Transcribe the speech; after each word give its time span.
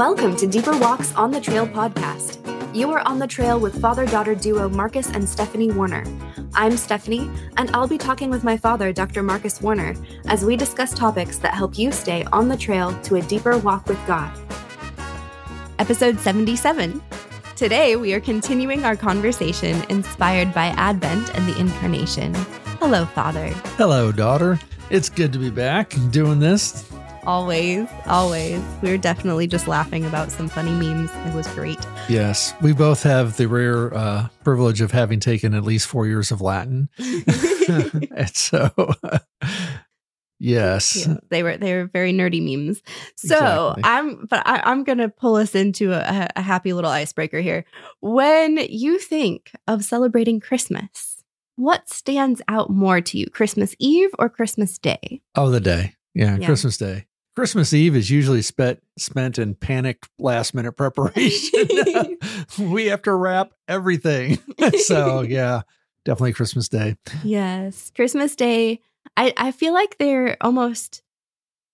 Welcome 0.00 0.34
to 0.36 0.46
Deeper 0.46 0.74
Walks 0.78 1.14
on 1.14 1.30
the 1.30 1.42
Trail 1.42 1.66
podcast. 1.66 2.38
You 2.74 2.90
are 2.90 3.06
on 3.06 3.18
the 3.18 3.26
trail 3.26 3.60
with 3.60 3.82
father 3.82 4.06
daughter 4.06 4.34
duo 4.34 4.66
Marcus 4.66 5.10
and 5.10 5.28
Stephanie 5.28 5.70
Warner. 5.70 6.04
I'm 6.54 6.78
Stephanie, 6.78 7.30
and 7.58 7.70
I'll 7.74 7.86
be 7.86 7.98
talking 7.98 8.30
with 8.30 8.42
my 8.42 8.56
father, 8.56 8.94
Dr. 8.94 9.22
Marcus 9.22 9.60
Warner, 9.60 9.94
as 10.24 10.42
we 10.42 10.56
discuss 10.56 10.94
topics 10.94 11.36
that 11.40 11.52
help 11.52 11.76
you 11.76 11.92
stay 11.92 12.24
on 12.32 12.48
the 12.48 12.56
trail 12.56 12.98
to 13.02 13.16
a 13.16 13.20
deeper 13.20 13.58
walk 13.58 13.88
with 13.88 13.98
God. 14.06 14.32
Episode 15.78 16.18
77. 16.18 17.02
Today, 17.54 17.96
we 17.96 18.14
are 18.14 18.20
continuing 18.20 18.86
our 18.86 18.96
conversation 18.96 19.84
inspired 19.90 20.54
by 20.54 20.68
Advent 20.78 21.36
and 21.36 21.46
the 21.46 21.60
Incarnation. 21.60 22.32
Hello, 22.80 23.04
Father. 23.04 23.48
Hello, 23.76 24.12
daughter. 24.12 24.58
It's 24.88 25.10
good 25.10 25.30
to 25.34 25.38
be 25.38 25.50
back 25.50 25.94
doing 26.10 26.38
this. 26.38 26.90
Always, 27.24 27.86
always. 28.06 28.62
We 28.82 28.90
were 28.90 28.96
definitely 28.98 29.46
just 29.46 29.68
laughing 29.68 30.04
about 30.06 30.32
some 30.32 30.48
funny 30.48 30.72
memes. 30.72 31.10
It 31.26 31.34
was 31.34 31.46
great. 31.48 31.78
Yes, 32.08 32.54
we 32.62 32.72
both 32.72 33.02
have 33.02 33.36
the 33.36 33.46
rare 33.46 33.94
uh, 33.94 34.28
privilege 34.42 34.80
of 34.80 34.90
having 34.92 35.20
taken 35.20 35.54
at 35.54 35.62
least 35.62 35.86
four 35.86 36.06
years 36.06 36.30
of 36.30 36.40
Latin, 36.40 36.88
and 36.98 38.30
so 38.34 38.70
yes, 40.38 40.96
Yeah, 41.06 41.16
they 41.28 41.42
were 41.42 41.56
they 41.56 41.74
were 41.74 41.86
very 41.86 42.12
nerdy 42.12 42.42
memes. 42.42 42.82
So 43.16 43.34
Exactly. 43.74 43.82
I'm, 43.84 44.26
but 44.26 44.42
I, 44.46 44.62
I'm 44.64 44.82
gonna 44.84 45.08
pull 45.08 45.36
us 45.36 45.54
into 45.54 45.92
a, 45.92 46.28
a 46.34 46.42
happy 46.42 46.72
little 46.72 46.90
icebreaker 46.90 47.40
here. 47.40 47.64
When 48.00 48.56
you 48.56 48.98
think 48.98 49.52
of 49.68 49.84
celebrating 49.84 50.40
Christmas, 50.40 51.22
what 51.56 51.88
stands 51.90 52.40
out 52.48 52.70
more 52.70 53.02
to 53.02 53.18
you, 53.18 53.26
Christmas 53.28 53.74
Eve 53.78 54.10
or 54.18 54.28
Christmas 54.30 54.78
Day? 54.78 55.20
oh, 55.36 55.50
the 55.50 55.60
day, 55.60 55.94
yeah, 56.14 56.36
Yeah. 56.38 56.46
Christmas 56.46 56.78
Day. 56.78 57.06
Christmas 57.36 57.72
Eve 57.72 57.96
is 57.96 58.10
usually 58.10 58.42
spent 58.42 58.82
spent 58.98 59.38
in 59.38 59.54
panicked 59.54 60.08
last 60.18 60.54
minute 60.54 60.72
preparation. 60.72 61.68
we 62.58 62.86
have 62.86 63.02
to 63.02 63.14
wrap 63.14 63.52
everything, 63.68 64.38
so 64.84 65.22
yeah, 65.22 65.62
definitely 66.04 66.32
Christmas 66.32 66.68
Day. 66.68 66.96
Yes, 67.22 67.90
Christmas 67.94 68.34
Day. 68.34 68.80
I 69.16 69.32
I 69.36 69.52
feel 69.52 69.72
like 69.72 69.98
they're 69.98 70.36
almost. 70.40 71.02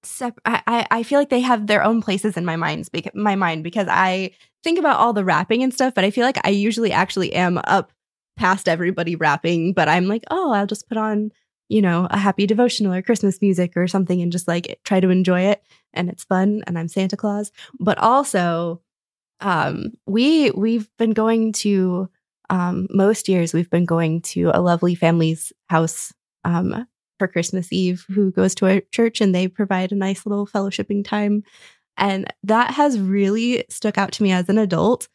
Sep- 0.03 0.39
I, 0.45 0.87
I 0.89 1.03
feel 1.03 1.19
like 1.19 1.31
they 1.31 1.41
have 1.41 1.67
their 1.67 1.83
own 1.83 2.01
places 2.01 2.37
in 2.37 2.45
my 2.45 2.55
minds 2.55 2.89
because 2.89 3.11
my 3.17 3.35
mind 3.35 3.65
because 3.65 3.89
I 3.91 4.31
think 4.63 4.79
about 4.79 5.01
all 5.01 5.13
the 5.13 5.25
wrapping 5.25 5.65
and 5.65 5.75
stuff, 5.75 5.95
but 5.95 6.05
I 6.05 6.13
feel 6.13 6.25
like 6.25 6.39
I 6.47 6.51
usually 6.51 6.93
actually 6.93 7.33
am 7.33 7.59
up 7.65 7.91
past 8.37 8.69
everybody 8.69 9.17
wrapping, 9.17 9.73
but 9.73 9.89
I'm 9.89 10.07
like, 10.07 10.23
oh, 10.31 10.53
I'll 10.53 10.67
just 10.67 10.89
put 10.89 10.97
on 10.97 11.33
you 11.69 11.83
know 11.83 12.07
a 12.11 12.19
happy 12.19 12.47
devotional 12.47 12.95
or 12.95 13.03
Christmas 13.03 13.41
music 13.41 13.77
or 13.77 13.87
something 13.87 14.23
and 14.23 14.33
just 14.33 14.49
like 14.49 14.81
try 14.85 15.01
to 15.01 15.11
enjoy 15.11 15.43
it, 15.43 15.63
and 15.93 16.09
it's 16.09 16.25
fun, 16.25 16.63
and 16.67 16.79
I'm 16.79 16.89
Santa 16.89 17.17
Claus. 17.17 17.53
But 17.79 17.99
also, 17.99 18.83
um, 19.41 19.93
we 20.07 20.51
we've 20.53 20.89
been 20.99 21.13
going 21.13 21.53
to 21.53 22.09
um 22.49 22.87
most 22.91 23.29
years 23.29 23.53
we've 23.53 23.71
been 23.71 23.85
going 23.85 24.21
to 24.21 24.51
a 24.55 24.61
lovely 24.61 24.95
family's 24.95 25.53
house 25.69 26.13
um 26.45 26.87
for 27.19 27.29
Christmas 27.29 27.73
Eve 27.73 28.05
who 28.09 28.31
goes 28.31 28.55
to 28.57 28.67
our 28.67 28.81
church 28.93 29.21
and 29.21 29.35
they 29.35 29.49
provide 29.49 29.93
a 29.93 29.97
nice 29.97 30.27
little 30.27 30.47
fellowshipping 30.47 31.05
time. 31.05 31.43
And 31.97 32.33
that 32.45 32.73
has 32.73 33.01
really 33.01 33.65
stuck 33.71 33.97
out 33.99 34.13
to 34.13 34.23
me 34.23 34.33
as 34.33 34.49
an 34.49 34.59
adult. 34.59 35.09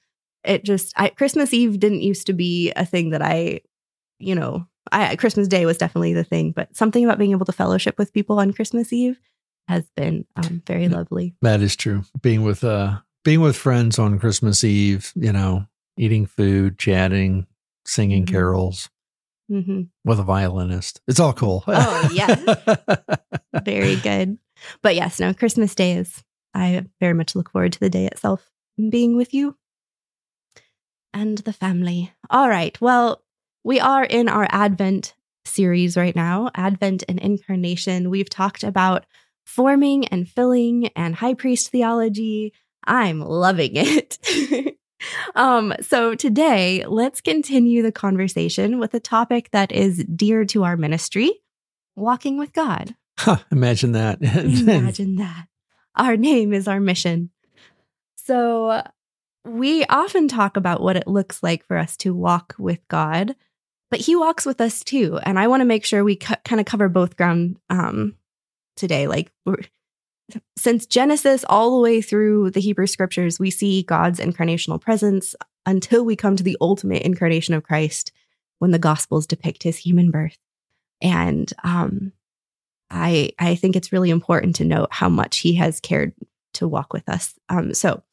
It 0.43 0.63
just 0.63 0.93
I, 0.97 1.09
Christmas 1.09 1.53
Eve 1.53 1.79
didn't 1.79 2.01
used 2.01 2.27
to 2.27 2.33
be 2.33 2.71
a 2.75 2.85
thing 2.85 3.11
that 3.11 3.21
I, 3.21 3.61
you 4.19 4.33
know, 4.35 4.65
I 4.91 5.15
Christmas 5.15 5.47
Day 5.47 5.65
was 5.65 5.77
definitely 5.77 6.13
the 6.13 6.23
thing, 6.23 6.51
but 6.51 6.75
something 6.75 7.03
about 7.03 7.17
being 7.19 7.31
able 7.31 7.45
to 7.45 7.51
fellowship 7.51 7.97
with 7.97 8.13
people 8.13 8.39
on 8.39 8.53
Christmas 8.53 8.91
Eve 8.93 9.19
has 9.67 9.89
been 9.95 10.25
um, 10.35 10.63
very 10.65 10.89
lovely. 10.89 11.35
That 11.41 11.61
is 11.61 11.75
true. 11.75 12.03
Being 12.21 12.43
with 12.43 12.63
uh 12.63 12.99
being 13.23 13.41
with 13.41 13.55
friends 13.55 13.99
on 13.99 14.19
Christmas 14.19 14.63
Eve, 14.63 15.11
you 15.15 15.31
know, 15.31 15.65
eating 15.97 16.25
food, 16.25 16.79
chatting, 16.79 17.45
singing 17.85 18.25
Mhm. 18.25 18.31
carols 18.31 18.89
hmm 19.47 19.81
with 20.05 20.19
a 20.19 20.23
violinist. 20.23 21.01
It's 21.07 21.19
all 21.19 21.33
cool. 21.33 21.63
Oh, 21.67 22.09
yes. 22.11 22.39
Very 23.65 23.97
good. 23.97 24.37
But 24.81 24.95
yes, 24.95 25.19
no, 25.19 25.33
Christmas 25.33 25.75
Day 25.75 25.93
is, 25.93 26.23
I 26.53 26.85
very 26.99 27.13
much 27.13 27.35
look 27.35 27.51
forward 27.51 27.73
to 27.73 27.79
the 27.79 27.89
day 27.89 28.05
itself 28.05 28.49
and 28.77 28.91
being 28.91 29.15
with 29.15 29.33
you 29.33 29.55
and 31.13 31.37
the 31.39 31.53
family. 31.53 32.11
All 32.29 32.49
right. 32.49 32.79
Well, 32.81 33.23
we 33.63 33.79
are 33.79 34.03
in 34.03 34.27
our 34.29 34.47
Advent 34.49 35.13
series 35.45 35.97
right 35.97 36.15
now 36.15 36.49
Advent 36.55 37.03
and 37.07 37.19
Incarnation. 37.19 38.09
We've 38.09 38.29
talked 38.29 38.63
about 38.63 39.05
forming 39.45 40.07
and 40.07 40.27
filling 40.27 40.87
and 40.95 41.15
high 41.15 41.33
priest 41.33 41.71
theology. 41.71 42.53
I'm 42.85 43.19
loving 43.19 43.71
it. 43.75 44.77
um, 45.35 45.73
so 45.81 46.15
today, 46.15 46.85
let's 46.87 47.21
continue 47.21 47.81
the 47.81 47.91
conversation 47.91 48.79
with 48.79 48.93
a 48.93 48.99
topic 48.99 49.49
that 49.51 49.71
is 49.71 50.03
dear 50.05 50.45
to 50.45 50.63
our 50.63 50.77
ministry 50.77 51.31
walking 51.95 52.37
with 52.37 52.53
God. 52.53 52.95
Huh, 53.17 53.37
imagine 53.51 53.91
that. 53.91 54.21
Imagine 54.21 55.17
that. 55.17 55.47
Our 55.95 56.17
name 56.17 56.53
is 56.53 56.67
our 56.67 56.79
mission. 56.79 57.29
So, 58.15 58.81
we 59.43 59.83
often 59.85 60.27
talk 60.27 60.57
about 60.57 60.81
what 60.81 60.95
it 60.95 61.07
looks 61.07 61.43
like 61.43 61.65
for 61.65 61.77
us 61.77 61.97
to 61.97 62.13
walk 62.13 62.55
with 62.57 62.79
God, 62.87 63.35
but 63.91 63.99
He 63.99 64.15
walks 64.15 64.45
with 64.45 64.59
us 64.59 64.83
too. 64.83 65.19
And 65.23 65.37
I 65.37 65.47
want 65.47 65.61
to 65.61 65.65
make 65.65 65.85
sure 65.85 66.03
we 66.03 66.15
kind 66.15 66.59
of 66.59 66.65
cover 66.65 66.89
both 66.89 67.17
ground 67.17 67.57
um, 67.69 68.15
today. 68.75 69.07
Like, 69.07 69.31
since 70.57 70.85
Genesis 70.85 71.45
all 71.47 71.75
the 71.75 71.81
way 71.81 72.01
through 72.01 72.51
the 72.51 72.61
Hebrew 72.61 72.87
scriptures, 72.87 73.39
we 73.39 73.51
see 73.51 73.83
God's 73.83 74.19
incarnational 74.19 74.81
presence 74.81 75.35
until 75.65 76.03
we 76.03 76.15
come 76.15 76.35
to 76.35 76.43
the 76.43 76.57
ultimate 76.61 77.03
incarnation 77.03 77.53
of 77.53 77.63
Christ 77.63 78.11
when 78.59 78.71
the 78.71 78.79
Gospels 78.79 79.27
depict 79.27 79.63
his 79.63 79.77
human 79.77 80.09
birth. 80.09 80.37
And 81.01 81.51
um, 81.63 82.13
I 82.89 83.31
I 83.39 83.55
think 83.55 83.75
it's 83.75 83.91
really 83.91 84.09
important 84.09 84.55
to 84.57 84.65
note 84.65 84.89
how 84.91 85.09
much 85.09 85.39
he 85.39 85.55
has 85.55 85.79
cared 85.79 86.13
to 86.53 86.67
walk 86.67 86.93
with 86.93 87.07
us. 87.09 87.33
Um, 87.49 87.73
so 87.73 88.03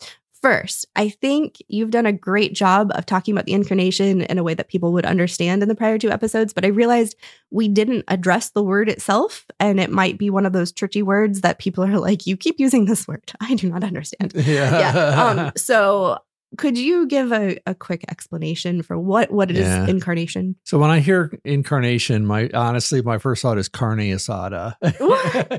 first, 0.42 0.86
I 0.96 1.08
think 1.10 1.56
you've 1.68 1.90
done 1.90 2.06
a 2.06 2.12
great 2.12 2.54
job 2.54 2.90
of 2.94 3.06
talking 3.06 3.34
about 3.34 3.46
the 3.46 3.52
incarnation 3.52 4.22
in 4.22 4.38
a 4.38 4.42
way 4.42 4.54
that 4.54 4.68
people 4.68 4.92
would 4.92 5.06
understand 5.06 5.62
in 5.62 5.68
the 5.68 5.74
prior 5.74 5.98
two 5.98 6.10
episodes. 6.10 6.52
But 6.52 6.64
I 6.64 6.68
realized 6.68 7.16
we 7.50 7.68
didn't 7.68 8.04
address 8.08 8.50
the 8.50 8.62
word 8.62 8.88
itself, 8.88 9.46
and 9.60 9.78
it 9.80 9.90
might 9.90 10.18
be 10.18 10.30
one 10.30 10.46
of 10.46 10.52
those 10.52 10.72
tricky 10.72 11.02
words 11.02 11.40
that 11.42 11.58
people 11.58 11.84
are 11.84 11.98
like, 11.98 12.26
"You 12.26 12.36
keep 12.36 12.58
using 12.58 12.84
this 12.86 13.06
word. 13.08 13.30
I 13.40 13.54
do 13.54 13.68
not 13.70 13.84
understand." 13.84 14.32
yeah. 14.36 14.78
yeah. 14.94 15.24
Um, 15.24 15.52
so 15.56 16.18
could 16.56 16.78
you 16.78 17.06
give 17.06 17.30
a, 17.30 17.58
a 17.66 17.74
quick 17.74 18.04
explanation 18.08 18.80
for 18.82 18.98
what 18.98 19.30
what 19.30 19.50
it 19.50 19.58
is 19.58 19.66
Yeah. 19.66 19.86
incarnation? 19.86 20.56
so 20.64 20.78
when 20.78 20.88
I 20.90 21.00
hear 21.00 21.30
incarnation, 21.44 22.24
my 22.24 22.48
honestly, 22.54 23.02
my 23.02 23.18
first 23.18 23.42
thought 23.42 23.58
is 23.58 23.68
carne 23.68 23.98
asada. 23.98 24.74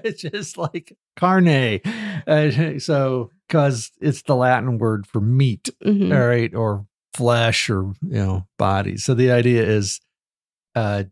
It's 0.04 0.22
just 0.22 0.58
like 0.58 0.98
carne. 1.16 1.80
Uh, 2.28 2.80
so 2.80 3.30
because 3.50 3.92
it's 4.00 4.22
the 4.22 4.36
Latin 4.36 4.78
word 4.78 5.08
for 5.08 5.20
meat, 5.20 5.70
Mhm. 5.84 6.14
all 6.14 6.28
right, 6.28 6.54
or 6.54 6.86
flesh 7.16 7.70
or 7.70 7.94
you 8.02 8.14
know, 8.24 8.48
body. 8.60 8.96
So 8.96 9.14
the 9.16 9.32
idea 9.32 9.64
is 9.68 10.00
uh 10.76 11.06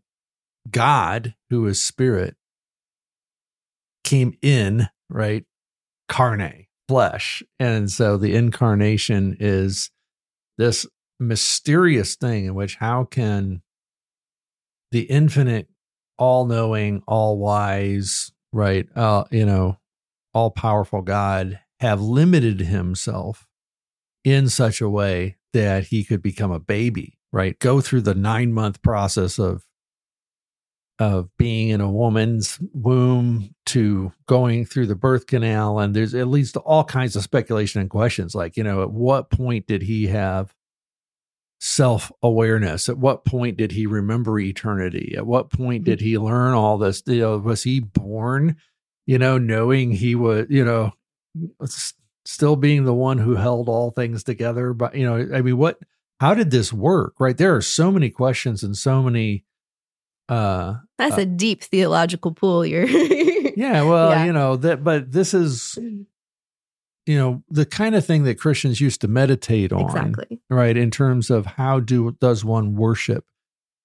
God, 0.70 1.34
who 1.50 1.66
is 1.66 1.82
spirit, 1.82 2.36
came 4.04 4.36
in, 4.40 4.88
right? 5.10 5.44
Carne, 6.08 6.66
flesh. 6.88 7.42
And 7.58 7.90
so 7.90 8.16
the 8.16 8.34
incarnation 8.34 9.36
is 9.40 9.90
this 10.58 10.86
mysterious 11.18 12.14
thing 12.16 12.44
in 12.44 12.54
which 12.54 12.76
how 12.76 13.04
can 13.04 13.62
the 14.92 15.02
infinite, 15.02 15.68
all 16.18 16.46
knowing, 16.46 17.02
all 17.06 17.36
wise, 17.38 18.32
right? 18.52 18.88
Uh, 18.96 19.24
you 19.30 19.44
know, 19.44 19.78
all 20.32 20.50
powerful 20.50 21.02
God 21.02 21.60
have 21.80 22.00
limited 22.00 22.60
himself 22.60 23.46
in 24.24 24.48
such 24.48 24.80
a 24.80 24.88
way 24.88 25.36
that 25.52 25.84
he 25.84 26.04
could 26.04 26.22
become 26.22 26.50
a 26.50 26.60
baby, 26.60 27.18
right? 27.32 27.58
Go 27.58 27.80
through 27.80 28.02
the 28.02 28.14
nine 28.14 28.52
month 28.52 28.82
process 28.82 29.38
of 29.38 29.64
of 30.98 31.28
being 31.38 31.68
in 31.68 31.80
a 31.80 31.90
woman's 31.90 32.58
womb 32.72 33.54
to 33.66 34.12
going 34.26 34.64
through 34.64 34.86
the 34.86 34.96
birth 34.96 35.26
canal. 35.26 35.78
And 35.78 35.94
there's 35.94 36.14
at 36.14 36.26
least 36.26 36.56
all 36.56 36.82
kinds 36.82 37.14
of 37.14 37.22
speculation 37.22 37.80
and 37.80 37.88
questions 37.88 38.34
like, 38.34 38.56
you 38.56 38.64
know, 38.64 38.82
at 38.82 38.90
what 38.90 39.30
point 39.30 39.68
did 39.68 39.82
he 39.82 40.08
have 40.08 40.52
self 41.60 42.10
awareness? 42.22 42.88
At 42.88 42.98
what 42.98 43.24
point 43.24 43.56
did 43.56 43.72
he 43.72 43.86
remember 43.86 44.40
eternity? 44.40 45.14
At 45.16 45.26
what 45.26 45.50
point 45.50 45.84
mm-hmm. 45.84 45.90
did 45.90 46.00
he 46.00 46.18
learn 46.18 46.54
all 46.54 46.78
this? 46.78 47.02
You 47.06 47.20
know, 47.20 47.38
was 47.38 47.62
he 47.62 47.78
born, 47.80 48.56
you 49.06 49.18
know, 49.18 49.38
knowing 49.38 49.92
he 49.92 50.16
was, 50.16 50.46
you 50.50 50.64
know, 50.64 50.92
still 52.24 52.56
being 52.56 52.84
the 52.84 52.94
one 52.94 53.18
who 53.18 53.36
held 53.36 53.68
all 53.68 53.90
things 53.90 54.22
together? 54.24 54.72
But, 54.72 54.94
you 54.94 55.04
know, 55.06 55.34
I 55.34 55.42
mean, 55.42 55.56
what, 55.56 55.78
how 56.20 56.34
did 56.34 56.50
this 56.50 56.72
work? 56.72 57.14
Right. 57.18 57.36
There 57.36 57.54
are 57.56 57.62
so 57.62 57.90
many 57.90 58.10
questions 58.10 58.62
and 58.62 58.76
so 58.76 59.02
many, 59.02 59.44
uh, 60.28 60.74
That's 60.98 61.16
Uh, 61.16 61.22
a 61.22 61.26
deep 61.26 61.62
theological 61.62 62.32
pool. 62.32 62.66
You're 62.66 62.84
yeah, 63.56 63.82
well, 63.82 64.10
Yeah. 64.10 64.24
you 64.26 64.32
know 64.32 64.56
that, 64.56 64.84
but 64.84 65.10
this 65.12 65.32
is 65.34 65.78
you 67.06 67.16
know, 67.16 67.42
the 67.48 67.64
kind 67.64 67.94
of 67.94 68.04
thing 68.04 68.24
that 68.24 68.38
Christians 68.38 68.82
used 68.82 69.00
to 69.00 69.08
meditate 69.08 69.72
on, 69.72 69.80
Exactly. 69.86 70.40
right? 70.50 70.76
In 70.76 70.90
terms 70.90 71.30
of 71.30 71.46
how 71.46 71.80
do 71.80 72.14
does 72.20 72.44
one 72.44 72.74
worship? 72.76 73.24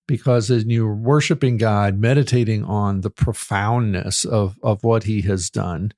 Because 0.09 0.51
as 0.51 0.65
you're 0.65 0.93
worshiping 0.93 1.55
God, 1.55 1.97
meditating 1.97 2.65
on 2.65 2.99
the 2.99 3.09
profoundness 3.09 4.25
of 4.25 4.59
of 4.61 4.83
what 4.83 5.03
He 5.03 5.21
has 5.21 5.49
done 5.49 5.93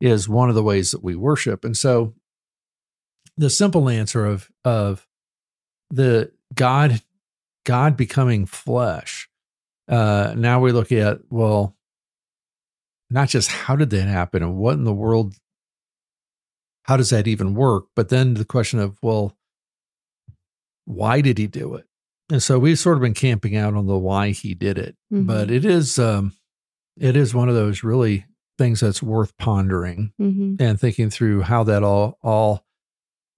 is 0.00 0.28
one 0.28 0.48
of 0.48 0.54
the 0.54 0.62
ways 0.62 0.90
that 0.92 1.02
we 1.02 1.14
worship. 1.16 1.64
And 1.64 1.76
so, 1.76 2.14
the 3.36 3.50
simple 3.50 3.88
answer 3.88 4.24
of 4.26 4.50
of 4.64 5.06
the 5.90 6.32
God 6.54 7.02
God 7.64 7.96
becoming 7.96 8.46
flesh. 8.46 9.28
Uh, 9.88 10.34
now 10.36 10.60
we 10.60 10.72
look 10.72 10.92
at 10.92 11.20
well, 11.30 11.74
not 13.10 13.28
just 13.28 13.50
how 13.50 13.74
did 13.76 13.90
that 13.90 14.06
happen 14.08 14.42
and 14.42 14.56
what 14.56 14.74
in 14.74 14.84
the 14.84 14.92
world 14.92 15.34
how 16.82 16.96
does 16.96 17.10
that 17.10 17.26
even 17.26 17.54
work 17.54 17.84
but 17.94 18.08
then 18.08 18.34
the 18.34 18.44
question 18.46 18.78
of 18.78 18.98
well 19.02 19.34
why 20.84 21.20
did 21.20 21.36
he 21.38 21.46
do 21.46 21.74
it 21.74 21.86
and 22.30 22.42
so 22.42 22.58
we've 22.58 22.78
sort 22.78 22.96
of 22.96 23.02
been 23.02 23.14
camping 23.14 23.56
out 23.56 23.74
on 23.74 23.86
the 23.86 23.96
why 23.98 24.30
he 24.30 24.54
did 24.54 24.78
it 24.78 24.96
Mhm. 25.12 25.26
but 25.26 25.50
it 25.50 25.64
is 25.64 25.98
um 25.98 26.32
it 26.98 27.14
is 27.16 27.34
one 27.34 27.48
of 27.48 27.54
those 27.54 27.82
really 27.82 28.24
things 28.58 28.80
that's 28.80 29.02
worth 29.02 29.36
pondering 29.38 30.12
hmm 30.18 30.56
and 30.60 30.78
thinking 30.80 31.08
through 31.08 31.42
how 31.42 31.62
that 31.64 31.82
all 31.82 32.18
all 32.22 32.64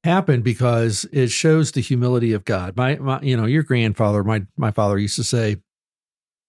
happened 0.05 0.43
because 0.43 1.06
it 1.12 1.28
shows 1.28 1.72
the 1.72 1.82
humility 1.82 2.32
of 2.32 2.44
God. 2.44 2.76
My, 2.76 2.96
my 2.96 3.20
you 3.20 3.37
know, 3.37 3.44
your 3.44 3.62
grandfather, 3.62 4.25
my 4.25 4.46
my 4.56 4.70
father 4.70 4.99
used 4.99 5.17
to 5.17 5.25
say 5.25 5.56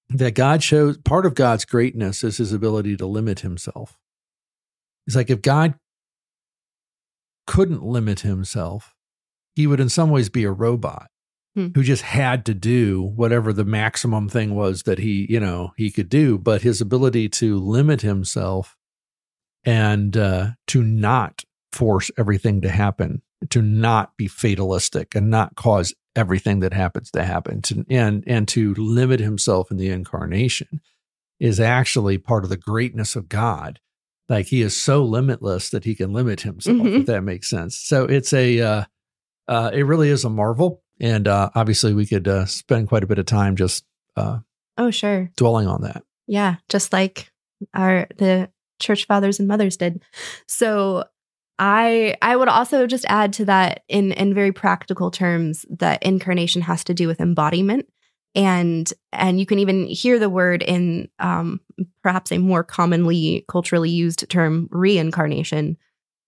that 0.10 0.36
God 0.36 0.64
shows 0.64 0.98
part 0.98 1.26
of 1.26 1.36
God's 1.36 1.66
greatness 1.66 2.24
is 2.24 2.38
his 2.38 2.54
ability 2.54 2.98
to 2.98 3.06
limit 3.06 3.42
himself. 3.42 3.98
It's 5.08 5.16
like 5.16 5.30
if 5.30 5.42
God 5.42 5.76
couldn't 7.48 7.84
limit 7.84 8.22
himself, 8.22 8.96
he 9.56 9.68
would 9.68 9.80
in 9.80 9.90
some 9.90 10.10
ways 10.10 10.30
be 10.30 10.44
a 10.44 10.52
robot 10.52 11.11
Hmm. 11.56 11.68
who 11.76 11.84
just 11.84 12.04
had 12.04 12.46
to 12.46 12.54
do 12.54 13.02
whatever 13.02 13.52
the 13.52 13.66
maximum 13.66 14.30
thing 14.30 14.56
was 14.56 14.84
that 14.84 15.00
he, 15.00 15.28
you 15.30 15.38
know, 15.40 15.74
he 15.76 15.92
could 15.92 16.08
do, 16.08 16.38
but 16.38 16.62
his 16.62 16.80
ability 16.80 17.28
to 17.28 17.58
limit 17.60 18.02
himself 18.02 18.78
and 19.66 20.16
uh, 20.16 20.52
to 20.68 20.82
not 20.82 21.44
force 21.74 22.10
everything 22.18 22.62
to 22.62 22.70
happen, 22.70 23.22
to 23.50 23.62
not 23.62 24.16
be 24.18 24.28
fatalistic 24.28 25.14
and 25.14 25.30
not 25.30 25.56
cause 25.56 25.94
everything 26.16 26.62
that 26.62 26.74
happens 26.74 27.12
to 27.12 27.24
happen, 27.24 27.62
to, 27.64 27.86
and 27.90 28.24
and 28.28 28.48
to 28.48 28.74
limit 28.76 29.20
himself 29.20 29.72
in 29.72 29.78
the 29.78 29.90
incarnation 29.90 30.80
is 31.40 31.60
actually 31.60 32.18
part 32.18 32.44
of 32.44 32.50
the 32.50 32.58
greatness 32.58 33.16
of 33.16 33.28
God. 33.30 33.80
Like 34.30 34.48
he 34.48 34.62
is 34.62 34.76
so 34.80 35.04
limitless 35.04 35.70
that 35.72 35.84
he 35.84 35.96
can 35.96 36.14
limit 36.14 36.42
himself, 36.42 36.78
Mhm. 36.78 37.02
if 37.02 37.06
that 37.08 37.24
makes 37.24 37.50
sense. 37.50 37.78
So 37.78 38.06
it's 38.06 38.32
a, 38.32 38.60
uh, 38.62 38.84
uh, 39.48 39.72
it 39.74 39.84
really 39.84 40.10
is 40.10 40.24
a 40.24 40.30
marvel, 40.30 40.82
and 41.02 41.28
uh, 41.28 41.50
obviously 41.56 41.94
we 41.94 42.06
could 42.06 42.28
uh, 42.28 42.46
spend 42.46 42.88
quite 42.88 43.04
a 43.04 43.08
bit 43.08 43.20
of 43.20 43.26
time 43.26 43.58
just 43.58 43.84
uh, 44.16 44.40
Oh, 44.78 44.92
sure. 44.92 45.30
dwelling 45.36 45.68
on 45.68 45.82
that. 45.82 46.04
Yeah, 46.28 46.56
just 46.70 46.94
like 46.94 47.30
our 47.74 48.08
the 48.18 48.50
church 48.80 49.06
fathers 49.06 49.40
and 49.40 49.48
mothers 49.48 49.76
did. 49.76 50.02
So 50.48 51.04
I 51.60 52.16
I 52.22 52.36
would 52.36 52.48
also 52.48 52.88
just 52.88 53.06
add 53.10 53.34
to 53.34 53.46
that 53.46 53.84
in 53.90 54.12
in 54.14 54.34
very 54.34 54.52
practical 54.52 55.12
terms 55.12 55.66
that 55.70 56.02
incarnation 56.04 56.62
has 56.62 56.84
to 56.86 56.94
do 56.94 57.08
with 57.08 57.20
embodiment 57.20 57.88
and 58.34 58.92
and 59.12 59.40
you 59.40 59.46
can 59.46 59.60
even 59.60 59.86
hear 59.86 60.18
the 60.18 60.30
word 60.30 60.64
in 60.64 61.10
um 61.20 61.60
perhaps 62.02 62.32
a 62.32 62.38
more 62.38 62.64
commonly 62.64 63.46
culturally 63.48 63.90
used 63.90 64.28
term 64.30 64.68
reincarnation 64.72 65.78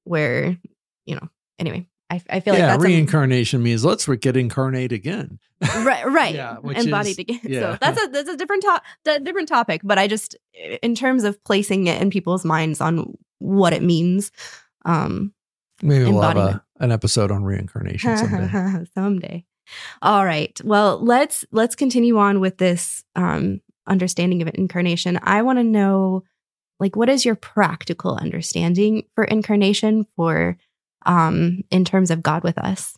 where 0.03 0.57
you 1.05 1.15
know 1.15 1.27
anyway 1.59 1.87
I, 2.13 2.21
I 2.29 2.39
feel 2.39 2.53
yeah, 2.53 2.67
like 2.67 2.69
that's 2.79 2.83
a- 2.83 2.87
reincarnation 2.87 3.63
means 3.63 3.83
let's 3.83 4.05
get 4.07 4.37
incarnate 4.37 4.91
again. 4.91 5.39
right 5.77 6.05
right 6.09 6.35
Yeah, 6.35 6.57
embodied 6.63 7.11
is- 7.11 7.17
again 7.19 7.39
yeah. 7.43 7.59
so 7.59 7.77
that's 7.79 8.03
a 8.03 8.07
that's 8.07 8.29
a 8.29 8.35
different 8.37 8.63
top 8.63 8.83
different 9.23 9.47
topic 9.47 9.79
but 9.83 9.97
i 9.97 10.07
just 10.07 10.35
in 10.81 10.93
terms 10.93 11.23
of 11.23 11.41
placing 11.45 11.87
it 11.87 12.01
in 12.01 12.09
people's 12.09 12.43
minds 12.43 12.81
on 12.81 13.17
what 13.39 13.71
it 13.73 13.81
means 13.81 14.31
um 14.85 15.33
Maybe 15.81 16.03
we'll 16.05 16.21
have 16.21 16.37
a, 16.37 16.63
an 16.79 16.91
episode 16.91 17.31
on 17.31 17.43
reincarnation 17.43 18.17
someday. 18.17 18.85
someday 18.93 19.45
all 20.01 20.25
right 20.25 20.59
well 20.65 20.99
let's 21.01 21.45
let's 21.51 21.75
continue 21.75 22.17
on 22.17 22.41
with 22.41 22.57
this 22.57 23.03
um 23.15 23.61
understanding 23.87 24.41
of 24.41 24.49
incarnation 24.53 25.17
i 25.23 25.41
want 25.41 25.59
to 25.59 25.63
know 25.63 26.23
like 26.81 26.97
what 26.97 27.07
is 27.07 27.23
your 27.23 27.35
practical 27.35 28.15
understanding 28.17 29.03
for 29.15 29.23
incarnation 29.23 30.05
for 30.17 30.57
um 31.05 31.61
in 31.71 31.83
terms 31.85 32.09
of 32.11 32.21
god 32.23 32.43
with 32.43 32.57
us 32.57 32.97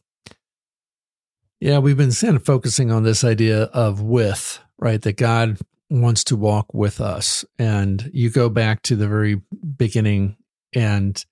Yeah, 1.61 1.79
we've 1.79 1.97
been 1.97 2.11
kind 2.11 2.35
of 2.35 2.45
focusing 2.45 2.91
on 2.91 3.03
this 3.03 3.23
idea 3.23 3.63
of 3.73 4.01
with, 4.01 4.59
right? 4.77 5.01
That 5.01 5.17
God 5.17 5.57
wants 5.89 6.23
to 6.25 6.35
walk 6.35 6.73
with 6.73 6.99
us. 6.99 7.45
And 7.57 8.11
you 8.13 8.29
go 8.29 8.49
back 8.49 8.81
to 8.83 8.95
the 8.95 9.07
very 9.07 9.41
beginning. 9.77 10.35
And 10.75 11.23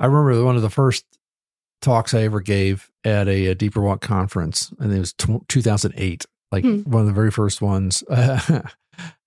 I 0.00 0.06
remember 0.06 0.44
one 0.44 0.56
of 0.56 0.62
the 0.62 0.68
first 0.70 1.04
talks 1.80 2.12
I 2.12 2.22
ever 2.22 2.40
gave 2.40 2.90
at 3.04 3.28
a, 3.28 3.46
a 3.46 3.54
Deeper 3.54 3.80
Walk 3.80 4.00
conference, 4.00 4.72
and 4.80 4.92
it 4.92 4.98
was 4.98 5.12
tw 5.14 5.46
2008, 5.48 6.26
like 6.50 6.64
Hmm. 6.64 6.80
one 6.82 7.02
of 7.02 7.06
the 7.06 7.12
very 7.12 7.30
first 7.30 7.62
ones, 7.62 8.02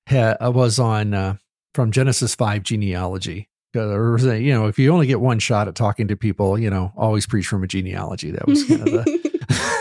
had, 0.07 0.38
was 0.42 0.80
on 0.80 1.13
uh, 1.13 1.36
from 1.74 1.92
Genesis 1.92 2.36
5 2.36 2.62
genealogy. 2.63 3.48
Or 3.75 4.18
you 4.36 4.54
know, 4.54 4.68
if 4.68 4.80
you 4.80 4.92
only 4.92 5.07
get 5.07 5.21
one 5.21 5.39
shot 5.39 5.68
at 5.68 5.75
talking 5.75 6.07
to 6.07 6.16
people, 6.16 6.57
you 6.57 6.69
know, 6.69 6.92
always 6.98 7.27
preach 7.27 7.48
from 7.48 7.63
a 7.63 7.68
genealogy. 7.68 8.31
That 8.31 8.48
was 8.48 8.63
kind 8.66 8.81
of 8.81 8.92
the 8.92 9.19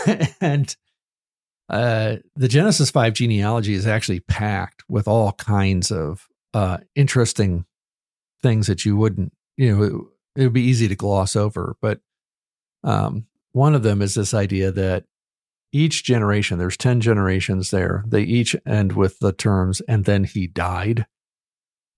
and 0.41 0.75
uh, 1.69 2.17
the 2.35 2.47
Genesis 2.47 2.89
5 2.91 3.13
genealogy 3.13 3.73
is 3.73 3.87
actually 3.87 4.21
packed 4.21 4.83
with 4.89 5.07
all 5.07 5.33
kinds 5.33 5.91
of 5.91 6.27
uh, 6.53 6.77
interesting 6.95 7.65
things 8.41 8.67
that 8.67 8.85
you 8.85 8.97
wouldn't, 8.97 9.33
you 9.57 9.75
know, 9.75 9.83
it, 9.83 10.41
it 10.41 10.43
would 10.45 10.53
be 10.53 10.63
easy 10.63 10.87
to 10.87 10.95
gloss 10.95 11.35
over. 11.35 11.75
But 11.81 11.99
um, 12.83 13.27
one 13.51 13.75
of 13.75 13.83
them 13.83 14.01
is 14.01 14.15
this 14.15 14.33
idea 14.33 14.71
that 14.71 15.05
each 15.71 16.03
generation, 16.03 16.57
there's 16.57 16.77
10 16.77 17.01
generations 17.01 17.69
there, 17.69 18.03
they 18.07 18.23
each 18.23 18.55
end 18.65 18.93
with 18.93 19.19
the 19.19 19.31
terms, 19.31 19.81
and 19.81 20.05
then 20.05 20.23
he 20.23 20.47
died, 20.47 21.05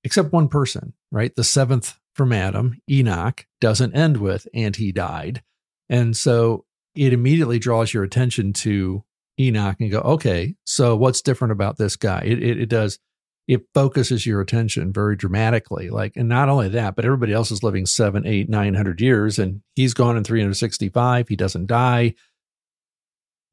except 0.03 0.33
one 0.33 0.47
person, 0.47 0.93
right? 1.11 1.35
The 1.35 1.43
seventh 1.43 1.99
from 2.13 2.33
Adam, 2.33 2.81
Enoch, 2.89 3.45
doesn't 3.59 3.95
end 3.95 4.17
with, 4.17 4.47
and 4.53 4.75
he 4.75 4.91
died. 4.91 5.41
And 5.89 6.15
so 6.15 6.65
it 6.95 7.13
immediately 7.13 7.59
draws 7.59 7.93
your 7.93 8.03
attention 8.03 8.53
to 8.53 9.03
Enoch 9.39 9.77
and 9.79 9.91
go, 9.91 9.99
okay, 9.99 10.55
so 10.65 10.95
what's 10.95 11.21
different 11.21 11.51
about 11.51 11.77
this 11.77 11.95
guy? 11.95 12.21
It, 12.25 12.43
it, 12.43 12.59
it 12.61 12.69
does, 12.69 12.99
it 13.47 13.65
focuses 13.73 14.25
your 14.25 14.41
attention 14.41 14.91
very 14.93 15.15
dramatically. 15.15 15.89
Like, 15.89 16.13
and 16.15 16.29
not 16.29 16.49
only 16.49 16.69
that, 16.69 16.95
but 16.95 17.05
everybody 17.05 17.33
else 17.33 17.51
is 17.51 17.63
living 17.63 17.85
seven, 17.85 18.25
eight, 18.25 18.49
nine 18.49 18.73
hundred 18.73 19.01
years, 19.01 19.39
and 19.39 19.61
he's 19.75 19.93
gone 19.93 20.17
in 20.17 20.23
365. 20.23 21.27
He 21.27 21.35
doesn't 21.35 21.67
die. 21.67 22.15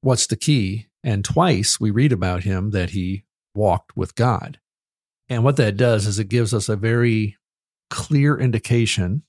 What's 0.01 0.27
the 0.27 0.37
key? 0.37 0.87
And 1.03 1.25
twice 1.25 1.81
we 1.81 1.91
read 1.91 2.13
about 2.13 2.45
him 2.45 2.71
that 2.71 2.91
he 2.91 3.25
walked 3.55 3.97
with 3.97 4.15
God. 4.15 4.59
And 5.29 5.45
what 5.45 5.57
that 5.57 5.77
does 5.77 6.07
is 6.07 6.19
it 6.19 6.29
gives 6.29 6.55
us 6.55 6.69
a 6.69 6.77
very 6.77 7.37
clear 7.91 8.39
indication 8.39 9.23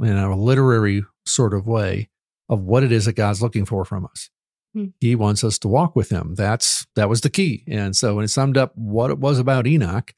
in 0.00 0.16
a 0.16 0.36
literary 0.36 1.04
sort 1.26 1.54
of 1.54 1.66
way 1.66 2.08
of 2.48 2.60
what 2.60 2.82
it 2.82 2.92
is 2.92 3.04
that 3.06 3.14
God's 3.14 3.42
looking 3.42 3.64
for 3.64 3.84
from 3.84 4.06
us. 4.06 4.30
Hmm. 4.74 4.86
He 5.00 5.14
wants 5.14 5.44
us 5.44 5.58
to 5.60 5.68
walk 5.68 5.94
with 5.94 6.10
him. 6.10 6.34
That's 6.34 6.86
that 6.96 7.08
was 7.08 7.20
the 7.20 7.30
key. 7.30 7.64
And 7.68 7.96
so 7.96 8.16
when 8.16 8.24
it 8.24 8.28
summed 8.28 8.56
up 8.56 8.72
what 8.74 9.10
it 9.10 9.18
was 9.18 9.38
about 9.38 9.66
Enoch 9.66 10.14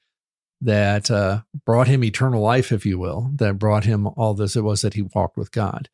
that 0.61 1.11
uh, 1.11 1.42
brought 1.64 1.88
him 1.88 2.02
eternal 2.02 2.42
life, 2.42 2.73
if 2.73 2.87
you 2.87 2.99
will, 2.99 3.30
that 3.37 3.59
brought 3.59 3.85
him 3.85 4.06
all 4.06 4.35
this, 4.35 4.56
it 4.56 4.62
was 4.62 4.80
that 4.83 4.95
he 4.95 5.02
walked 5.02 5.37
with 5.37 5.52
God. 5.52 5.88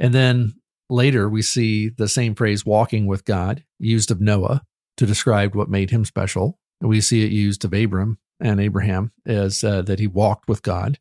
And 0.00 0.12
then 0.12 0.54
later 0.90 1.28
we 1.28 1.42
see 1.42 1.88
the 1.88 2.08
same 2.08 2.34
phrase 2.34 2.66
walking 2.66 3.06
with 3.06 3.24
God 3.24 3.64
used 3.78 4.10
of 4.10 4.20
Noah 4.20 4.62
to 4.96 5.06
describe 5.06 5.54
what 5.54 5.68
made 5.68 5.90
him 5.90 6.04
special. 6.04 6.58
And 6.80 6.90
we 6.90 7.00
see 7.00 7.24
it 7.24 7.32
used 7.32 7.64
of 7.64 7.72
Abram 7.72 8.18
and 8.40 8.60
Abraham 8.60 9.12
is 9.24 9.62
uh, 9.64 9.82
that 9.82 9.98
he 9.98 10.06
walked 10.06 10.48
with 10.48 10.62
God. 10.62 10.98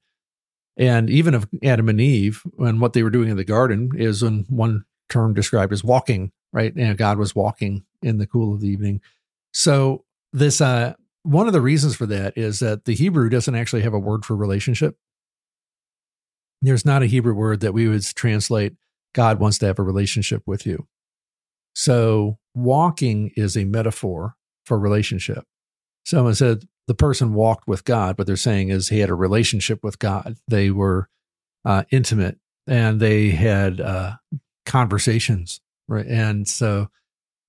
And 0.77 1.09
even 1.09 1.33
of 1.33 1.47
Adam 1.63 1.89
and 1.89 2.01
Eve, 2.01 2.43
and 2.57 2.81
what 2.81 2.93
they 2.93 3.03
were 3.03 3.09
doing 3.09 3.29
in 3.29 3.37
the 3.37 3.43
garden 3.43 3.91
is 3.95 4.23
in 4.23 4.45
one 4.49 4.85
term 5.09 5.33
described 5.33 5.71
as 5.71 5.83
walking, 5.83 6.31
right? 6.51 6.73
And 6.75 6.97
God 6.97 7.17
was 7.17 7.35
walking 7.35 7.83
in 8.01 8.17
the 8.17 8.27
cool 8.27 8.53
of 8.53 8.61
the 8.61 8.69
evening. 8.69 9.01
So 9.53 10.03
this 10.31 10.61
uh 10.61 10.93
one 11.21 11.47
of 11.47 11.53
the 11.53 11.61
reasons 11.61 11.95
for 11.95 12.05
that 12.07 12.37
is 12.37 12.59
that 12.59 12.85
the 12.85 12.95
Hebrew 12.95 13.29
doesn't 13.29 13.55
actually 13.55 13.83
have 13.83 13.93
a 13.93 13.99
word 13.99 14.25
for 14.25 14.35
relationship. 14.35 14.97
There's 16.61 16.85
not 16.85 17.03
a 17.03 17.07
Hebrew 17.07 17.33
word 17.33 17.61
that 17.61 17.73
we 17.73 17.87
would 17.87 18.03
translate 18.15 18.73
God 19.13 19.39
wants 19.39 19.57
to 19.59 19.67
have 19.67 19.79
a 19.79 19.83
relationship 19.83 20.43
with 20.45 20.65
you. 20.65 20.87
So 21.75 22.39
walking 22.53 23.31
is 23.35 23.55
a 23.55 23.63
metaphor 23.63 24.35
for 24.65 24.77
relationship. 24.79 25.45
Someone 26.05 26.35
said 26.35 26.67
the 26.87 26.95
person 26.95 27.33
walked 27.33 27.67
with 27.67 27.85
God, 27.85 28.17
what 28.17 28.27
they're 28.27 28.35
saying 28.35 28.69
is 28.69 28.89
he 28.89 28.99
had 28.99 29.09
a 29.09 29.15
relationship 29.15 29.83
with 29.83 29.99
God. 29.99 30.37
They 30.47 30.69
were 30.69 31.09
uh, 31.65 31.83
intimate 31.91 32.39
and 32.67 32.99
they 32.99 33.29
had 33.29 33.79
uh, 33.79 34.13
conversations, 34.65 35.61
right? 35.87 36.05
And 36.05 36.47
so 36.47 36.89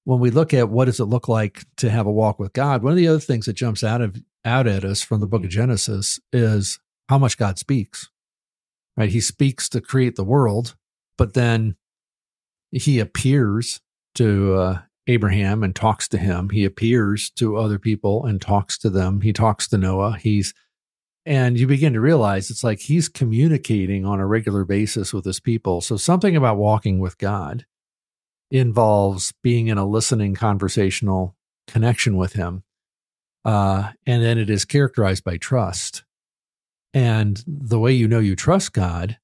when 0.04 0.20
we 0.20 0.30
look 0.30 0.54
at 0.54 0.68
what 0.68 0.84
does 0.84 1.00
it 1.00 1.06
look 1.06 1.28
like 1.28 1.64
to 1.78 1.90
have 1.90 2.06
a 2.06 2.12
walk 2.12 2.38
with 2.38 2.52
God, 2.52 2.82
one 2.82 2.92
of 2.92 2.96
the 2.96 3.08
other 3.08 3.20
things 3.20 3.46
that 3.46 3.54
jumps 3.54 3.82
out 3.82 4.00
of 4.00 4.16
out 4.44 4.66
at 4.66 4.84
us 4.84 5.02
from 5.02 5.20
the 5.20 5.26
book 5.26 5.42
of 5.42 5.48
Genesis 5.48 6.20
is 6.32 6.78
how 7.08 7.18
much 7.18 7.38
God 7.38 7.58
speaks. 7.58 8.10
Right? 8.96 9.08
He 9.08 9.20
speaks 9.20 9.68
to 9.70 9.80
create 9.80 10.16
the 10.16 10.24
world, 10.24 10.76
but 11.16 11.34
then 11.34 11.76
he 12.70 12.98
appears 12.98 13.80
to 14.16 14.54
uh, 14.54 14.78
Abraham 15.06 15.62
and 15.62 15.74
talks 15.74 16.08
to 16.08 16.18
him. 16.18 16.50
He 16.50 16.64
appears 16.64 17.30
to 17.32 17.56
other 17.56 17.78
people 17.78 18.24
and 18.24 18.40
talks 18.40 18.78
to 18.78 18.90
them. 18.90 19.20
He 19.20 19.32
talks 19.32 19.68
to 19.68 19.78
Noah. 19.78 20.16
He's 20.18 20.54
and 21.26 21.58
you 21.58 21.66
begin 21.66 21.94
to 21.94 22.00
realize 22.00 22.50
it's 22.50 22.64
like 22.64 22.80
he's 22.80 23.08
communicating 23.08 24.04
on 24.04 24.20
a 24.20 24.26
regular 24.26 24.64
basis 24.64 25.12
with 25.14 25.24
his 25.24 25.40
people. 25.40 25.80
So 25.80 25.96
something 25.96 26.36
about 26.36 26.58
walking 26.58 26.98
with 26.98 27.16
God 27.16 27.64
involves 28.50 29.32
being 29.42 29.68
in 29.68 29.78
a 29.78 29.86
listening 29.86 30.34
conversational 30.34 31.34
connection 31.66 32.16
with 32.16 32.34
him. 32.34 32.62
Uh, 33.42 33.92
and 34.06 34.22
then 34.22 34.38
it 34.38 34.50
is 34.50 34.66
characterized 34.66 35.24
by 35.24 35.38
trust. 35.38 36.04
And 36.92 37.42
the 37.46 37.78
way 37.78 37.92
you 37.92 38.06
know 38.06 38.20
you 38.20 38.36
trust 38.36 38.72
God 38.72 39.18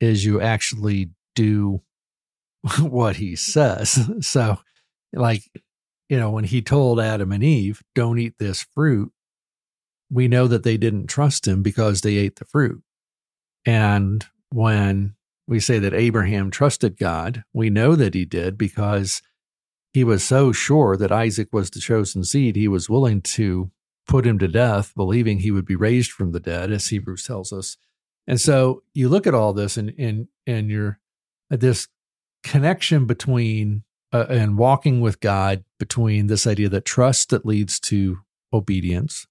is 0.00 0.24
you 0.24 0.40
actually 0.40 1.10
do 1.34 1.82
what 2.80 3.16
he 3.16 3.36
says. 3.36 4.10
So, 4.20 4.58
like, 5.14 5.42
you 6.08 6.18
know, 6.18 6.30
when 6.30 6.44
he 6.44 6.62
told 6.62 7.00
Adam 7.00 7.32
and 7.32 7.42
Eve, 7.42 7.82
don't 7.94 8.18
eat 8.18 8.34
this 8.38 8.62
fruit, 8.74 9.12
we 10.10 10.28
know 10.28 10.46
that 10.46 10.62
they 10.62 10.76
didn't 10.76 11.06
trust 11.06 11.46
him 11.46 11.62
because 11.62 12.00
they 12.00 12.16
ate 12.16 12.36
the 12.36 12.44
fruit. 12.44 12.82
And 13.64 14.24
when 14.50 15.14
we 15.46 15.60
say 15.60 15.78
that 15.78 15.94
Abraham 15.94 16.50
trusted 16.50 16.98
God, 16.98 17.44
we 17.52 17.70
know 17.70 17.96
that 17.96 18.14
he 18.14 18.24
did 18.24 18.56
because 18.56 19.22
he 19.92 20.04
was 20.04 20.24
so 20.24 20.52
sure 20.52 20.96
that 20.96 21.12
Isaac 21.12 21.48
was 21.52 21.70
the 21.70 21.80
chosen 21.80 22.24
seed, 22.24 22.56
he 22.56 22.68
was 22.68 22.90
willing 22.90 23.22
to 23.22 23.70
put 24.06 24.26
him 24.26 24.38
to 24.38 24.48
death, 24.48 24.92
believing 24.94 25.38
he 25.38 25.50
would 25.50 25.64
be 25.64 25.76
raised 25.76 26.10
from 26.10 26.32
the 26.32 26.40
dead, 26.40 26.70
as 26.70 26.88
Hebrews 26.88 27.24
tells 27.24 27.52
us. 27.52 27.76
And 28.26 28.40
so 28.40 28.82
you 28.92 29.08
look 29.08 29.26
at 29.26 29.34
all 29.34 29.52
this 29.52 29.76
and 29.76 29.92
and 29.98 30.28
and 30.46 30.70
you're 30.70 30.98
uh, 31.50 31.56
this 31.56 31.88
connection 32.42 33.06
between 33.06 33.84
uh, 34.14 34.26
and 34.30 34.56
walking 34.56 35.02
with 35.02 35.20
God 35.20 35.64
between 35.78 36.28
this 36.28 36.46
idea 36.46 36.70
that 36.70 36.86
trust 36.86 37.30
that 37.30 37.44
leads 37.44 37.78
to 37.80 38.20
obedience 38.52 39.26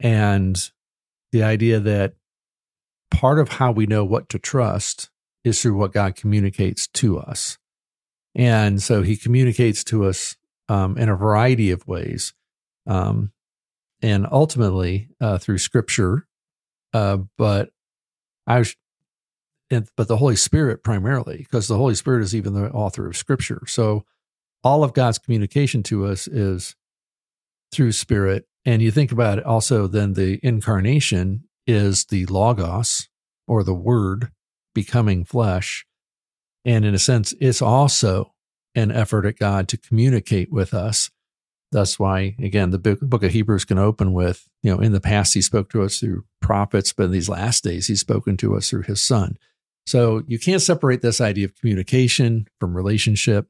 and 0.00 0.70
the 1.32 1.42
idea 1.42 1.80
that 1.80 2.14
part 3.10 3.38
of 3.38 3.48
how 3.48 3.72
we 3.72 3.86
know 3.86 4.04
what 4.04 4.28
to 4.28 4.38
trust 4.38 5.10
is 5.44 5.60
through 5.60 5.76
what 5.76 5.92
God 5.92 6.16
communicates 6.16 6.86
to 6.86 7.18
us. 7.18 7.58
And 8.34 8.82
so 8.82 9.02
he 9.02 9.16
communicates 9.16 9.84
to 9.84 10.06
us 10.06 10.36
um, 10.68 10.96
in 10.96 11.08
a 11.08 11.16
variety 11.16 11.70
of 11.70 11.86
ways. 11.86 12.32
Um, 12.86 13.32
and 14.04 14.26
ultimately 14.30 15.08
uh, 15.18 15.38
through 15.38 15.56
scripture. 15.56 16.26
Uh, 16.92 17.18
but 17.38 17.70
I 18.46 18.58
was, 18.58 18.76
but 19.96 20.08
the 20.08 20.16
Holy 20.16 20.36
Spirit 20.36 20.82
primarily, 20.84 21.38
because 21.38 21.68
the 21.68 21.76
Holy 21.76 21.94
Spirit 21.94 22.22
is 22.22 22.34
even 22.34 22.54
the 22.54 22.70
author 22.70 23.06
of 23.06 23.16
scripture. 23.16 23.62
So 23.66 24.04
all 24.62 24.84
of 24.84 24.94
God's 24.94 25.18
communication 25.18 25.82
to 25.84 26.06
us 26.06 26.26
is 26.26 26.74
through 27.72 27.92
spirit. 27.92 28.46
And 28.64 28.80
you 28.80 28.90
think 28.90 29.12
about 29.12 29.38
it 29.38 29.44
also, 29.44 29.86
then 29.86 30.14
the 30.14 30.40
incarnation 30.42 31.44
is 31.66 32.06
the 32.06 32.26
Logos 32.26 33.08
or 33.46 33.62
the 33.62 33.74
Word 33.74 34.30
becoming 34.74 35.24
flesh. 35.24 35.84
And 36.64 36.84
in 36.84 36.94
a 36.94 36.98
sense, 36.98 37.34
it's 37.40 37.60
also 37.60 38.32
an 38.74 38.90
effort 38.90 39.26
at 39.26 39.38
God 39.38 39.68
to 39.68 39.76
communicate 39.76 40.50
with 40.50 40.72
us. 40.72 41.10
That's 41.70 41.98
why, 41.98 42.36
again, 42.38 42.70
the 42.70 42.78
book 42.78 43.22
of 43.22 43.32
Hebrews 43.32 43.64
can 43.64 43.78
open 43.78 44.12
with, 44.12 44.48
you 44.62 44.74
know, 44.74 44.80
in 44.80 44.92
the 44.92 45.00
past, 45.00 45.34
he 45.34 45.42
spoke 45.42 45.68
to 45.70 45.82
us 45.82 45.98
through 45.98 46.24
prophets, 46.40 46.92
but 46.92 47.04
in 47.04 47.10
these 47.10 47.28
last 47.28 47.64
days, 47.64 47.88
he's 47.88 48.00
spoken 48.00 48.36
to 48.38 48.56
us 48.56 48.70
through 48.70 48.82
his 48.82 49.02
son. 49.02 49.36
So 49.86 50.22
you 50.26 50.38
can't 50.38 50.62
separate 50.62 51.02
this 51.02 51.20
idea 51.20 51.44
of 51.44 51.54
communication 51.54 52.48
from 52.58 52.76
relationship 52.76 53.48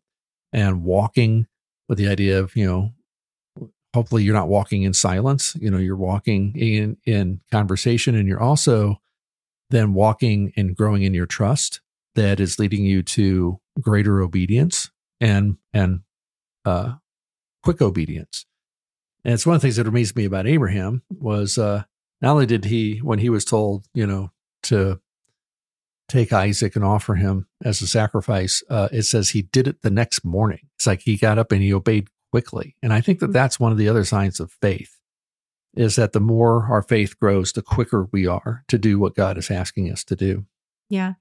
and 0.53 0.83
walking 0.83 1.47
with 1.89 1.99
the 1.99 2.09
idea 2.09 2.39
of, 2.39 2.57
you 2.57 2.67
know, 2.67 2.93
hopefully 3.95 4.25
you're 4.25 4.35
not 4.35 4.49
walking 4.49 4.83
in 4.83 4.93
silence. 4.93 5.57
You 5.61 5.71
know 5.71 5.79
you're 5.79 5.97
walking 5.97 6.55
in 6.57 6.97
in 7.07 7.41
conversation 7.51 8.15
and 8.15 8.29
you're 8.29 8.43
also 8.43 9.01
then 9.71 9.95
walking 9.95 10.53
and 10.57 10.77
growing 10.77 11.05
in 11.05 11.15
your 11.15 11.27
trust 11.27 11.81
that 12.17 12.41
is 12.41 12.59
leading 12.59 12.85
you 12.85 13.03
to 13.03 13.61
greater 13.81 14.21
obedience 14.21 14.91
and 15.21 15.57
and 15.73 16.01
uh 16.65 16.95
quick 17.63 17.81
obedience. 17.81 18.45
And 19.25 19.33
it's 19.33 19.47
one 19.47 19.57
of 19.57 19.63
the 19.63 19.67
things 19.67 19.77
that 19.77 19.87
amazed 19.87 20.17
me 20.17 20.25
about 20.25 20.47
abraham 20.47 21.03
was 21.09 21.57
uh 21.57 21.85
not 22.21 22.33
only 22.33 22.47
did 22.47 22.67
he 22.67 22.99
when 22.99 23.21
he 23.21 23.31
was 23.31 23.45
told 23.45 23.87
you 23.95 24.07
know 24.07 24.31
to 24.65 25.01
take 26.09 26.33
isaac 26.33 26.77
and 26.77 26.85
offer 26.85 27.15
him 27.15 27.47
as 27.65 27.81
a 27.81 27.87
sacrifice 27.87 28.63
uh 28.69 28.89
it 28.93 29.03
says 29.03 29.31
he 29.31 29.43
did 29.43 29.67
it 29.67 29.83
the 29.83 29.91
next 29.91 30.25
morning 30.25 30.69
it's 30.77 30.87
like 30.87 31.01
he 31.03 31.17
got 31.17 31.39
up 31.39 31.51
and 31.51 31.63
he 31.63 31.73
obeyed 31.73 32.09
quickly. 32.35 32.75
And 32.83 32.93
I 32.93 33.01
think 33.01 33.21
that 33.21 33.31
mm. 33.31 33.33
that's 33.33 33.61
one 33.61 33.71
of 33.71 33.79
the 33.79 33.89
other 33.89 34.03
signs 34.03 34.41
of 34.41 34.51
faith 34.61 34.99
is 35.77 35.95
that 35.95 36.13
the 36.13 36.19
more 36.21 36.67
our 36.69 36.83
faith 36.83 37.17
grows, 37.17 37.53
the 37.53 37.63
quicker 37.63 38.09
we 38.11 38.27
are 38.27 38.65
to 38.67 38.77
do 38.77 38.99
what 38.99 39.15
God 39.15 39.39
is 39.39 39.53
asking 39.53 39.89
us 39.93 40.03
to 40.03 40.17
do. 40.17 40.45
Yeah. 40.91 41.13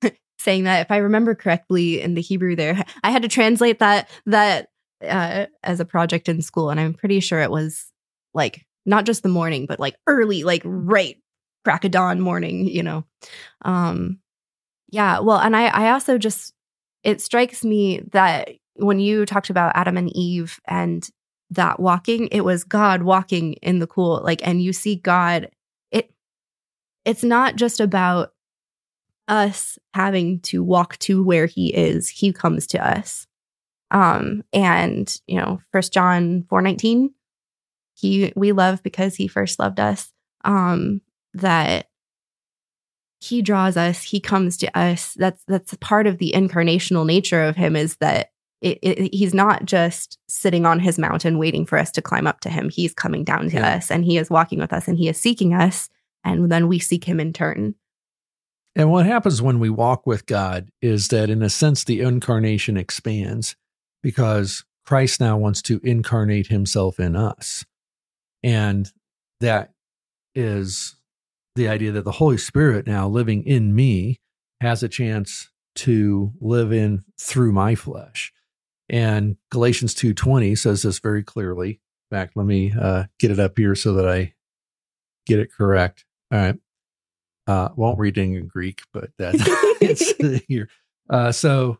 Saying 0.38 0.62
that, 0.64 0.82
if 0.82 0.92
I 0.92 0.98
remember 0.98 1.34
correctly 1.34 2.00
in 2.00 2.14
the 2.14 2.20
Hebrew 2.20 2.54
there, 2.54 2.84
I 3.02 3.10
had 3.10 3.22
to 3.22 3.28
translate 3.28 3.80
that 3.80 4.08
that 4.26 4.68
uh, 5.04 5.46
as 5.64 5.80
a 5.80 5.84
project 5.84 6.28
in 6.28 6.40
school, 6.40 6.70
and 6.70 6.78
I'm 6.78 6.94
pretty 6.94 7.18
sure 7.18 7.40
it 7.40 7.50
was 7.50 7.90
like 8.32 8.64
not 8.86 9.06
just 9.06 9.24
the 9.24 9.28
morning, 9.28 9.66
but 9.66 9.80
like 9.80 9.96
early, 10.06 10.44
like 10.44 10.62
right 10.64 11.16
crack 11.64 11.84
of 11.84 11.90
dawn 11.90 12.20
morning, 12.20 12.68
you 12.68 12.84
know. 12.84 13.04
Um, 13.62 14.19
yeah. 14.90 15.20
Well, 15.20 15.38
and 15.38 15.56
I 15.56 15.66
I 15.66 15.90
also 15.90 16.18
just 16.18 16.54
it 17.02 17.20
strikes 17.20 17.64
me 17.64 18.00
that 18.12 18.50
when 18.74 19.00
you 19.00 19.26
talked 19.26 19.50
about 19.50 19.72
Adam 19.74 19.96
and 19.96 20.14
Eve 20.16 20.60
and 20.66 21.08
that 21.50 21.80
walking, 21.80 22.28
it 22.28 22.42
was 22.42 22.64
God 22.64 23.02
walking 23.02 23.54
in 23.54 23.78
the 23.78 23.86
cool, 23.86 24.20
like, 24.22 24.46
and 24.46 24.62
you 24.62 24.72
see 24.72 24.96
God, 24.96 25.50
it, 25.90 26.12
it's 27.04 27.24
not 27.24 27.56
just 27.56 27.80
about 27.80 28.32
us 29.28 29.78
having 29.94 30.40
to 30.40 30.62
walk 30.62 30.98
to 30.98 31.22
where 31.22 31.46
he 31.46 31.68
is, 31.68 32.08
he 32.08 32.32
comes 32.32 32.66
to 32.68 32.86
us. 32.86 33.26
Um, 33.90 34.44
and 34.52 35.20
you 35.26 35.36
know, 35.36 35.60
first 35.72 35.92
John 35.92 36.44
4 36.48 36.62
19, 36.62 37.12
he 37.94 38.32
we 38.36 38.52
love 38.52 38.82
because 38.82 39.16
he 39.16 39.26
first 39.26 39.58
loved 39.58 39.80
us. 39.80 40.12
Um, 40.44 41.00
that 41.34 41.89
he 43.20 43.42
draws 43.42 43.76
us, 43.76 44.02
he 44.02 44.18
comes 44.18 44.56
to 44.58 44.78
us. 44.78 45.14
That's 45.14 45.44
that's 45.44 45.74
part 45.80 46.06
of 46.06 46.18
the 46.18 46.32
incarnational 46.34 47.06
nature 47.06 47.42
of 47.42 47.54
him 47.54 47.76
is 47.76 47.96
that 47.96 48.30
it, 48.62 48.78
it, 48.82 49.14
he's 49.14 49.34
not 49.34 49.64
just 49.64 50.18
sitting 50.28 50.66
on 50.66 50.80
his 50.80 50.98
mountain 50.98 51.38
waiting 51.38 51.64
for 51.64 51.78
us 51.78 51.90
to 51.92 52.02
climb 52.02 52.26
up 52.26 52.40
to 52.40 52.50
him. 52.50 52.68
He's 52.68 52.92
coming 52.92 53.24
down 53.24 53.48
to 53.50 53.56
yeah. 53.56 53.76
us 53.76 53.90
and 53.90 54.04
he 54.04 54.18
is 54.18 54.30
walking 54.30 54.58
with 54.58 54.72
us 54.72 54.88
and 54.88 54.98
he 54.98 55.08
is 55.08 55.18
seeking 55.18 55.54
us. 55.54 55.88
And 56.24 56.50
then 56.52 56.68
we 56.68 56.78
seek 56.78 57.04
him 57.04 57.20
in 57.20 57.32
turn. 57.32 57.74
And 58.76 58.90
what 58.90 59.06
happens 59.06 59.42
when 59.42 59.58
we 59.58 59.70
walk 59.70 60.06
with 60.06 60.26
God 60.26 60.68
is 60.80 61.08
that, 61.08 61.28
in 61.30 61.42
a 61.42 61.50
sense, 61.50 61.84
the 61.84 62.00
incarnation 62.00 62.76
expands 62.76 63.56
because 64.02 64.64
Christ 64.84 65.20
now 65.20 65.36
wants 65.36 65.62
to 65.62 65.80
incarnate 65.82 66.48
himself 66.48 67.00
in 67.00 67.16
us. 67.16 67.64
And 68.42 68.90
that 69.40 69.72
is 70.34 70.96
the 71.56 71.68
idea 71.68 71.92
that 71.92 72.04
the 72.04 72.12
Holy 72.12 72.38
Spirit 72.38 72.86
now 72.86 73.08
living 73.08 73.44
in 73.44 73.74
me 73.74 74.20
has 74.60 74.82
a 74.82 74.88
chance 74.88 75.50
to 75.74 76.32
live 76.40 76.72
in 76.72 77.04
through 77.18 77.52
my 77.52 77.74
flesh. 77.74 78.32
And 78.88 79.36
Galatians 79.50 79.94
2:20 79.94 80.56
says 80.56 80.82
this 80.82 80.98
very 80.98 81.22
clearly. 81.22 81.80
In 82.10 82.16
fact, 82.16 82.36
let 82.36 82.46
me 82.46 82.72
uh, 82.78 83.04
get 83.18 83.30
it 83.30 83.38
up 83.38 83.56
here 83.56 83.74
so 83.74 83.94
that 83.94 84.08
I 84.08 84.34
get 85.26 85.38
it 85.38 85.52
correct. 85.52 86.04
All 86.32 86.38
right. 86.38 86.56
Uh, 87.46 87.68
won't 87.76 87.98
read 87.98 88.18
it 88.18 88.22
in 88.22 88.46
Greek, 88.46 88.82
but 88.92 89.10
that 89.18 89.34
it's 89.80 90.12
here. 90.46 90.68
Uh, 91.08 91.32
so, 91.32 91.78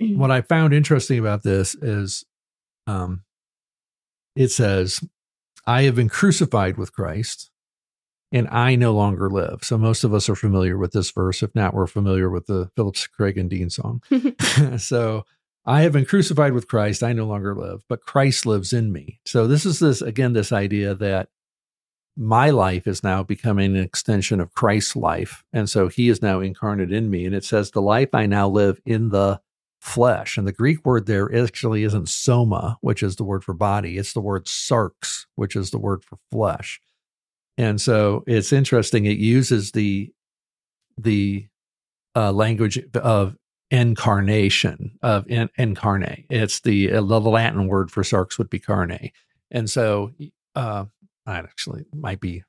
what 0.00 0.30
I 0.30 0.40
found 0.42 0.72
interesting 0.72 1.18
about 1.18 1.42
this 1.42 1.74
is, 1.74 2.24
um, 2.86 3.22
it 4.36 4.48
says, 4.48 5.00
"I 5.66 5.82
have 5.82 5.96
been 5.96 6.08
crucified 6.08 6.78
with 6.78 6.92
Christ, 6.92 7.50
and 8.32 8.48
I 8.48 8.74
no 8.74 8.92
longer 8.92 9.30
live." 9.30 9.60
So, 9.62 9.78
most 9.78 10.02
of 10.04 10.14
us 10.14 10.28
are 10.28 10.34
familiar 10.34 10.76
with 10.78 10.92
this 10.92 11.10
verse. 11.10 11.42
If 11.42 11.54
not, 11.54 11.74
we're 11.74 11.86
familiar 11.86 12.30
with 12.30 12.46
the 12.46 12.70
Phillips 12.74 13.06
Craig 13.06 13.38
and 13.38 13.50
Dean 13.50 13.70
song. 13.70 14.02
so, 14.78 15.24
I 15.64 15.82
have 15.82 15.92
been 15.92 16.06
crucified 16.06 16.54
with 16.54 16.66
Christ. 16.66 17.02
I 17.02 17.12
no 17.12 17.26
longer 17.26 17.54
live, 17.54 17.84
but 17.88 18.02
Christ 18.02 18.46
lives 18.46 18.72
in 18.72 18.92
me. 18.92 19.20
So 19.24 19.46
this 19.46 19.64
is 19.64 19.78
this 19.78 20.02
again, 20.02 20.32
this 20.32 20.50
idea 20.50 20.94
that 20.96 21.28
my 22.16 22.50
life 22.50 22.86
is 22.86 23.02
now 23.02 23.22
becoming 23.22 23.76
an 23.76 23.82
extension 23.82 24.40
of 24.40 24.54
Christ's 24.54 24.96
life. 24.96 25.44
And 25.52 25.70
so 25.70 25.88
he 25.88 26.08
is 26.08 26.20
now 26.20 26.40
incarnate 26.40 26.92
in 26.92 27.10
me. 27.10 27.24
And 27.24 27.34
it 27.34 27.44
says, 27.44 27.70
the 27.70 27.80
life 27.80 28.10
I 28.12 28.26
now 28.26 28.48
live 28.48 28.80
in 28.84 29.10
the 29.10 29.40
flesh. 29.80 30.36
And 30.36 30.46
the 30.46 30.52
Greek 30.52 30.84
word 30.84 31.06
there 31.06 31.34
actually 31.34 31.84
isn't 31.84 32.08
soma, 32.08 32.78
which 32.80 33.02
is 33.02 33.16
the 33.16 33.24
word 33.24 33.44
for 33.44 33.54
body. 33.54 33.96
It's 33.98 34.12
the 34.12 34.20
word 34.20 34.44
sarx, 34.44 35.26
which 35.36 35.56
is 35.56 35.70
the 35.70 35.78
word 35.78 36.04
for 36.04 36.18
flesh. 36.30 36.80
And 37.58 37.80
so 37.80 38.24
it's 38.26 38.52
interesting. 38.52 39.04
It 39.04 39.18
uses 39.18 39.72
the 39.72 40.12
the 40.98 41.46
uh, 42.14 42.32
language 42.32 42.78
of 42.94 43.36
incarnation 43.70 44.98
of 45.02 45.26
in, 45.28 45.48
incarnate. 45.56 46.26
It's 46.30 46.60
the 46.60 46.92
uh, 46.92 47.02
the 47.02 47.20
Latin 47.20 47.66
word 47.66 47.90
for 47.90 48.02
sarx 48.02 48.38
would 48.38 48.50
be 48.50 48.58
carne, 48.58 49.10
and 49.50 49.68
so 49.68 50.12
uh, 50.54 50.84
I 51.26 51.38
actually 51.38 51.86
might 51.94 52.20
be 52.20 52.44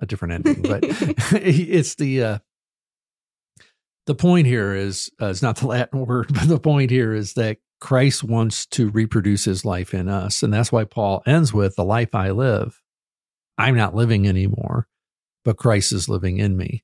a 0.00 0.06
different 0.06 0.34
ending, 0.34 0.62
but 0.62 0.80
it's 1.32 1.94
the 1.94 2.22
uh, 2.22 2.38
the 4.06 4.14
point 4.14 4.46
here 4.46 4.74
is 4.74 5.10
uh, 5.20 5.26
it's 5.26 5.42
not 5.42 5.56
the 5.56 5.66
Latin 5.66 6.00
word, 6.06 6.32
but 6.32 6.48
the 6.48 6.60
point 6.60 6.90
here 6.90 7.14
is 7.14 7.34
that 7.34 7.58
Christ 7.80 8.24
wants 8.24 8.66
to 8.66 8.90
reproduce 8.90 9.44
His 9.44 9.64
life 9.64 9.94
in 9.94 10.08
us, 10.08 10.42
and 10.42 10.52
that's 10.52 10.72
why 10.72 10.84
Paul 10.84 11.22
ends 11.26 11.52
with 11.52 11.76
the 11.76 11.84
life 11.84 12.14
I 12.14 12.30
live. 12.30 12.80
I'm 13.58 13.76
not 13.76 13.94
living 13.94 14.26
anymore, 14.26 14.88
but 15.44 15.56
Christ 15.56 15.92
is 15.92 16.08
living 16.08 16.38
in 16.38 16.56
me. 16.56 16.82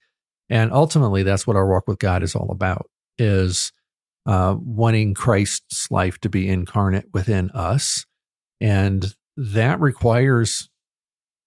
And 0.48 0.72
ultimately, 0.72 1.22
that's 1.22 1.46
what 1.46 1.56
our 1.56 1.66
walk 1.66 1.86
with 1.86 1.98
God 1.98 2.22
is 2.22 2.34
all 2.34 2.50
about: 2.50 2.88
is 3.18 3.72
uh, 4.26 4.56
wanting 4.58 5.14
Christ's 5.14 5.90
life 5.90 6.18
to 6.20 6.28
be 6.28 6.48
incarnate 6.48 7.06
within 7.12 7.50
us, 7.50 8.04
and 8.60 9.14
that 9.36 9.80
requires 9.80 10.68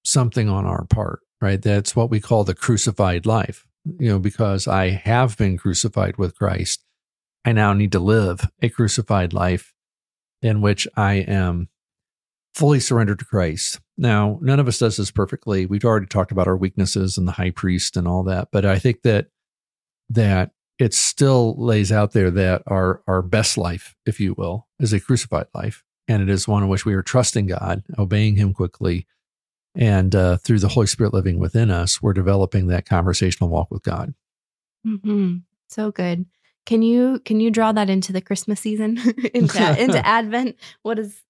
something 0.05 0.49
on 0.49 0.65
our 0.65 0.85
part, 0.85 1.19
right? 1.41 1.61
That's 1.61 1.95
what 1.95 2.09
we 2.09 2.19
call 2.19 2.43
the 2.43 2.55
crucified 2.55 3.25
life. 3.25 3.65
You 3.99 4.09
know, 4.09 4.19
because 4.19 4.67
I 4.67 4.91
have 4.91 5.37
been 5.37 5.57
crucified 5.57 6.17
with 6.17 6.37
Christ, 6.37 6.85
I 7.43 7.51
now 7.51 7.73
need 7.73 7.91
to 7.91 7.99
live 7.99 8.49
a 8.61 8.69
crucified 8.69 9.33
life 9.33 9.73
in 10.41 10.61
which 10.61 10.87
I 10.95 11.15
am 11.15 11.67
fully 12.53 12.79
surrendered 12.79 13.19
to 13.19 13.25
Christ. 13.25 13.79
Now, 13.97 14.39
none 14.41 14.59
of 14.59 14.67
us 14.67 14.79
does 14.79 14.97
this 14.97 15.11
perfectly. 15.11 15.65
We've 15.65 15.85
already 15.85 16.05
talked 16.05 16.31
about 16.31 16.47
our 16.47 16.57
weaknesses 16.57 17.17
and 17.17 17.27
the 17.27 17.33
high 17.33 17.51
priest 17.51 17.97
and 17.97 18.07
all 18.07 18.23
that, 18.23 18.49
but 18.51 18.65
I 18.65 18.79
think 18.79 19.01
that 19.03 19.27
that 20.09 20.51
it 20.79 20.93
still 20.93 21.55
lays 21.57 21.91
out 21.91 22.13
there 22.13 22.31
that 22.31 22.63
our 22.67 23.01
our 23.07 23.21
best 23.21 23.57
life, 23.57 23.95
if 24.05 24.19
you 24.19 24.33
will, 24.37 24.67
is 24.79 24.93
a 24.93 24.99
crucified 24.99 25.47
life, 25.53 25.83
and 26.07 26.21
it 26.21 26.29
is 26.29 26.47
one 26.47 26.63
in 26.63 26.69
which 26.69 26.85
we 26.85 26.93
are 26.93 27.01
trusting 27.01 27.47
God, 27.47 27.83
obeying 27.97 28.35
Him 28.35 28.53
quickly, 28.53 29.07
and 29.75 30.15
uh, 30.15 30.37
through 30.37 30.59
the 30.59 30.69
Holy 30.69 30.87
Spirit 30.87 31.13
living 31.13 31.39
within 31.39 31.71
us, 31.71 32.01
we're 32.01 32.13
developing 32.13 32.67
that 32.67 32.87
conversational 32.87 33.49
walk 33.49 33.71
with 33.71 33.83
God. 33.83 34.13
Mm-hmm. 34.85 35.37
So 35.69 35.91
good. 35.91 36.25
Can 36.65 36.81
you 36.81 37.19
can 37.25 37.39
you 37.39 37.51
draw 37.51 37.71
that 37.71 37.89
into 37.89 38.13
the 38.13 38.21
Christmas 38.21 38.59
season, 38.59 38.97
into 39.33 39.81
into 39.81 40.05
Advent? 40.05 40.57
What 40.81 40.99
is 40.99 41.21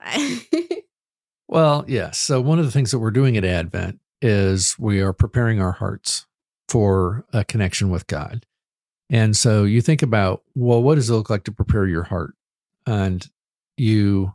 well, 1.48 1.84
yes. 1.88 2.18
So, 2.18 2.40
one 2.40 2.58
of 2.58 2.64
the 2.64 2.70
things 2.70 2.90
that 2.90 2.98
we're 2.98 3.10
doing 3.10 3.36
at 3.36 3.44
Advent 3.44 4.00
is 4.20 4.76
we 4.78 5.00
are 5.00 5.12
preparing 5.12 5.60
our 5.60 5.72
hearts 5.72 6.26
for 6.68 7.24
a 7.32 7.44
connection 7.44 7.90
with 7.90 8.06
God. 8.06 8.44
And 9.10 9.36
so 9.36 9.64
you 9.64 9.80
think 9.80 10.02
about, 10.02 10.42
well, 10.54 10.82
what 10.82 10.96
does 10.96 11.08
it 11.08 11.14
look 11.14 11.30
like 11.30 11.44
to 11.44 11.52
prepare 11.52 11.86
your 11.86 12.04
heart? 12.04 12.34
And 12.86 13.26
you, 13.76 14.34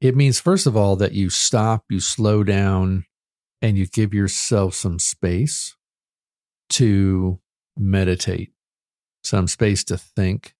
it 0.00 0.16
means, 0.16 0.40
first 0.40 0.66
of 0.66 0.76
all, 0.76 0.96
that 0.96 1.12
you 1.12 1.30
stop, 1.30 1.84
you 1.88 2.00
slow 2.00 2.42
down, 2.42 3.04
and 3.62 3.78
you 3.78 3.86
give 3.86 4.12
yourself 4.14 4.74
some 4.74 4.98
space 4.98 5.76
to 6.70 7.40
meditate, 7.76 8.52
some 9.22 9.46
space 9.46 9.84
to 9.84 9.96
think, 9.96 10.54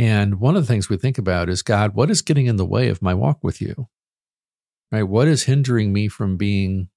and 0.00 0.40
one 0.40 0.56
of 0.56 0.62
the 0.62 0.66
things 0.66 0.88
we 0.88 0.96
think 0.96 1.18
about 1.18 1.50
is 1.50 1.60
God, 1.60 1.94
what 1.94 2.10
is 2.10 2.22
getting 2.22 2.46
in 2.46 2.56
the 2.56 2.64
way 2.64 2.88
of 2.88 3.02
my 3.02 3.12
walk 3.12 3.40
with 3.42 3.60
you? 3.60 3.88
Right? 4.90 5.02
What 5.02 5.28
is 5.28 5.42
hindering 5.42 5.92
me 5.92 6.08
from 6.08 6.38
being 6.38 6.88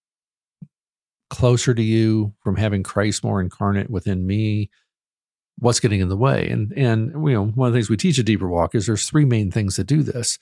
closer 1.30 1.74
to 1.74 1.84
you, 1.84 2.34
from 2.42 2.56
having 2.56 2.82
Christ 2.82 3.22
more 3.22 3.42
incarnate 3.42 3.90
within 3.90 4.26
me? 4.26 4.70
What's 5.60 5.82
getting 5.82 6.00
in 6.00 6.08
the 6.08 6.16
way? 6.16 6.48
And 6.48 6.72
and 6.78 7.12
you 7.28 7.34
know, 7.34 7.48
one 7.48 7.68
of 7.68 7.74
the 7.74 7.78
things 7.78 7.90
we 7.90 7.98
teach 7.98 8.18
at 8.20 8.26
Deeper 8.26 8.48
Walk 8.48 8.74
is 8.74 8.86
there's 8.86 9.10
three 9.10 9.26
main 9.26 9.52
things 9.52 9.76
that 9.76 9.84
do 9.84 10.02
this. 10.02 10.40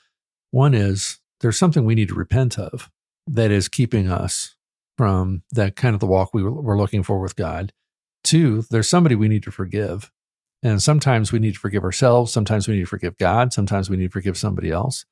One 0.52 0.76
is 0.76 1.20
there's 1.40 1.58
something 1.58 1.84
we 1.84 1.96
need 1.96 2.10
to 2.10 2.14
repent 2.14 2.60
of 2.60 2.92
that 3.26 3.50
is 3.50 3.70
keeping 3.70 4.08
us 4.08 4.56
from 5.00 5.42
that 5.52 5.76
kind 5.76 5.96
of 5.96 6.00
the 6.00 6.06
walk 6.06 6.32
we 6.32 6.44
were 6.44 6.78
looking 6.78 7.02
for 7.02 7.20
with 7.20 7.36
God. 7.36 7.74
Two, 8.24 8.66
there's 8.70 8.88
somebody 8.88 9.16
we 9.16 9.30
need 9.30 9.42
to 9.44 9.52
forgive 9.52 10.12
and 10.64 10.82
sometimes 10.82 11.32
we 11.32 11.40
need 11.40 11.54
to 11.54 11.60
forgive 11.60 11.84
ourselves. 11.84 12.32
Sometimes 12.32 12.68
we 12.68 12.76
need 12.76 12.82
to 12.82 12.88
forgive 12.88 13.18
God. 13.18 13.52
Sometimes 13.54 13.90
we 13.90 13.98
need 13.98 14.08
to 14.08 14.12
forgive 14.12 14.38
somebody 14.38 14.70
else. 14.70 15.06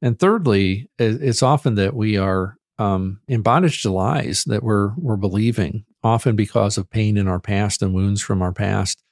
And 0.00 0.18
thirdly, 0.18 0.90
it's 0.98 1.42
often 1.42 1.76
that 1.76 1.94
we 1.94 2.16
are 2.16 2.56
um, 2.78 3.20
in 3.28 3.42
bondage 3.42 3.82
to 3.82 3.92
lies 3.92 4.44
that 4.44 4.62
we're 4.62 4.92
we're 4.96 5.16
believing, 5.16 5.84
often 6.02 6.34
because 6.34 6.76
of 6.78 6.90
pain 6.90 7.16
in 7.16 7.28
our 7.28 7.38
past 7.38 7.82
and 7.82 7.94
wounds 7.94 8.20
from 8.20 8.42
our 8.42 8.52
past. 8.52 9.02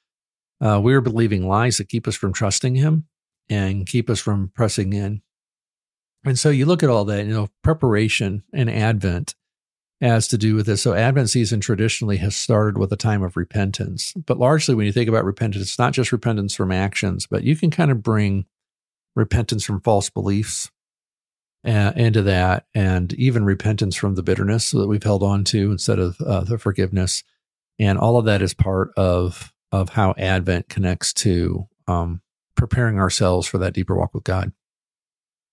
Uh, 0.60 0.80
we 0.82 0.94
are 0.94 1.00
believing 1.00 1.46
lies 1.46 1.78
that 1.78 1.88
keep 1.88 2.08
us 2.08 2.16
from 2.16 2.32
trusting 2.32 2.74
Him 2.74 3.06
and 3.48 3.86
keep 3.86 4.10
us 4.10 4.20
from 4.20 4.50
pressing 4.54 4.92
in. 4.92 5.22
And 6.24 6.38
so 6.38 6.50
you 6.50 6.66
look 6.66 6.82
at 6.82 6.90
all 6.90 7.04
that, 7.06 7.24
you 7.24 7.32
know, 7.32 7.48
preparation 7.62 8.42
and 8.52 8.70
Advent 8.70 9.34
has 10.00 10.28
to 10.28 10.38
do 10.38 10.54
with 10.54 10.66
this. 10.66 10.82
So, 10.82 10.94
Advent 10.94 11.30
season 11.30 11.60
traditionally 11.60 12.16
has 12.18 12.34
started 12.34 12.78
with 12.78 12.92
a 12.92 12.96
time 12.96 13.22
of 13.22 13.36
repentance. 13.36 14.14
But 14.14 14.38
largely, 14.38 14.74
when 14.74 14.86
you 14.86 14.92
think 14.92 15.08
about 15.08 15.24
repentance, 15.24 15.62
it's 15.62 15.78
not 15.78 15.92
just 15.92 16.12
repentance 16.12 16.54
from 16.54 16.72
actions, 16.72 17.26
but 17.26 17.44
you 17.44 17.56
can 17.56 17.70
kind 17.70 17.90
of 17.90 18.02
bring 18.02 18.46
repentance 19.14 19.64
from 19.64 19.80
false 19.80 20.08
beliefs 20.08 20.70
uh, 21.66 21.92
into 21.94 22.22
that, 22.22 22.66
and 22.74 23.12
even 23.14 23.44
repentance 23.44 23.94
from 23.94 24.14
the 24.14 24.22
bitterness 24.22 24.70
that 24.70 24.86
we've 24.86 25.02
held 25.02 25.22
on 25.22 25.44
to 25.44 25.70
instead 25.70 25.98
of 25.98 26.20
uh, 26.22 26.40
the 26.40 26.58
forgiveness. 26.58 27.22
And 27.78 27.98
all 27.98 28.16
of 28.16 28.24
that 28.26 28.42
is 28.42 28.54
part 28.54 28.92
of 28.96 29.52
of 29.72 29.90
how 29.90 30.14
Advent 30.18 30.68
connects 30.68 31.12
to 31.12 31.68
um, 31.86 32.22
preparing 32.56 32.98
ourselves 32.98 33.46
for 33.46 33.58
that 33.58 33.72
deeper 33.72 33.96
walk 33.96 34.14
with 34.14 34.24
God. 34.24 34.52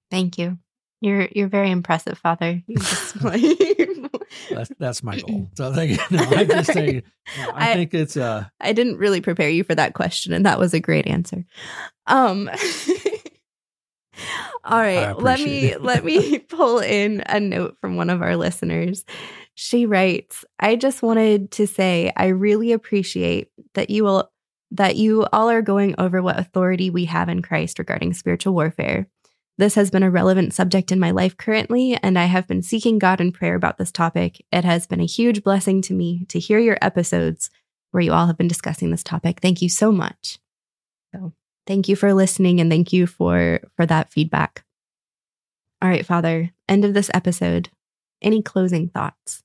Thank 0.10 0.38
you. 0.38 0.58
You're 1.00 1.28
you're 1.32 1.48
very 1.48 1.70
impressive, 1.70 2.18
Father. 2.18 2.64
That's 4.50 4.72
that's 4.80 5.04
my 5.04 5.20
goal. 5.20 5.50
So 5.56 5.74
thank 5.74 5.92
you. 5.92 5.98
No, 6.12 6.24
I 6.24 6.44
just 6.44 6.74
say 6.74 7.04
no, 7.38 7.50
I, 7.52 7.72
I, 7.72 7.74
think 7.76 7.94
it's 7.94 8.18
uh 8.18 8.46
I 8.60 8.74
didn't 8.74 8.98
really 8.98 9.22
prepare 9.22 9.50
you 9.50 9.64
for 9.64 9.76
that 9.76 9.94
question, 9.94 10.34
and 10.34 10.46
that 10.46 10.60
was 10.60 10.74
a 10.74 10.80
great 10.80 11.08
answer. 11.08 11.46
Um 12.08 12.50
all 14.64 14.80
right, 14.80 15.14
let 15.14 15.40
me 15.40 15.68
it. 15.68 15.82
let 15.82 16.04
me 16.04 16.40
pull 16.40 16.80
in 16.80 17.24
a 17.28 17.40
note 17.40 17.78
from 17.80 17.96
one 17.96 18.10
of 18.10 18.22
our 18.22 18.36
listeners. 18.36 19.06
She 19.56 19.86
writes, 19.86 20.44
I 20.60 20.76
just 20.76 21.02
wanted 21.02 21.52
to 21.52 21.68
say 21.68 22.12
I 22.16 22.28
really 22.28 22.74
appreciate 22.74 23.50
that 23.76 23.90
you 23.90 24.04
will 24.04 24.32
that 24.72 24.98
you 24.98 25.26
all 25.32 25.50
are 25.50 25.62
going 25.62 25.96
over 25.98 26.22
what 26.22 26.38
authority 26.38 26.90
we 26.90 27.06
have 27.06 27.30
in 27.30 27.42
Christ 27.42 27.80
regarding 27.80 28.14
spiritual 28.14 28.54
warfare. 28.54 29.08
This 29.58 29.74
has 29.74 29.90
been 29.90 30.04
a 30.04 30.12
relevant 30.12 30.54
subject 30.54 30.92
in 30.92 31.00
my 31.00 31.10
life 31.10 31.36
currently, 31.36 31.98
and 32.04 32.20
I 32.20 32.26
have 32.26 32.48
been 32.48 32.62
seeking 32.62 33.00
God 33.00 33.20
in 33.20 33.32
prayer 33.32 33.56
about 33.56 33.80
this 33.80 33.92
topic. 33.92 34.46
It 34.52 34.64
has 34.64 34.86
been 34.86 35.02
a 35.02 35.06
huge 35.06 35.44
blessing 35.44 35.82
to 35.84 35.94
me 35.94 36.26
to 36.26 36.40
hear 36.40 36.60
your 36.60 36.78
episodes 36.80 37.50
where 37.92 38.02
you 38.02 38.14
all 38.14 38.28
have 38.28 38.38
been 38.38 38.48
discussing 38.48 38.92
this 38.92 39.04
topic. 39.04 39.40
Thank 39.42 39.64
you 39.64 39.70
so 39.70 39.92
much. 39.92 40.38
So, 41.14 41.34
thank 41.66 41.90
you 41.90 41.96
for 41.96 42.14
listening 42.14 42.62
and 42.62 42.70
thank 42.70 42.94
you 42.94 43.08
for 43.08 43.62
for 43.76 43.86
that 43.88 44.12
feedback. 44.12 44.64
All 45.82 45.90
right, 45.90 46.06
Father, 46.06 46.52
end 46.70 46.86
of 46.86 46.94
this 46.94 47.10
episode. 47.14 47.70
Any 48.22 48.42
closing 48.44 48.90
thoughts? 48.90 49.44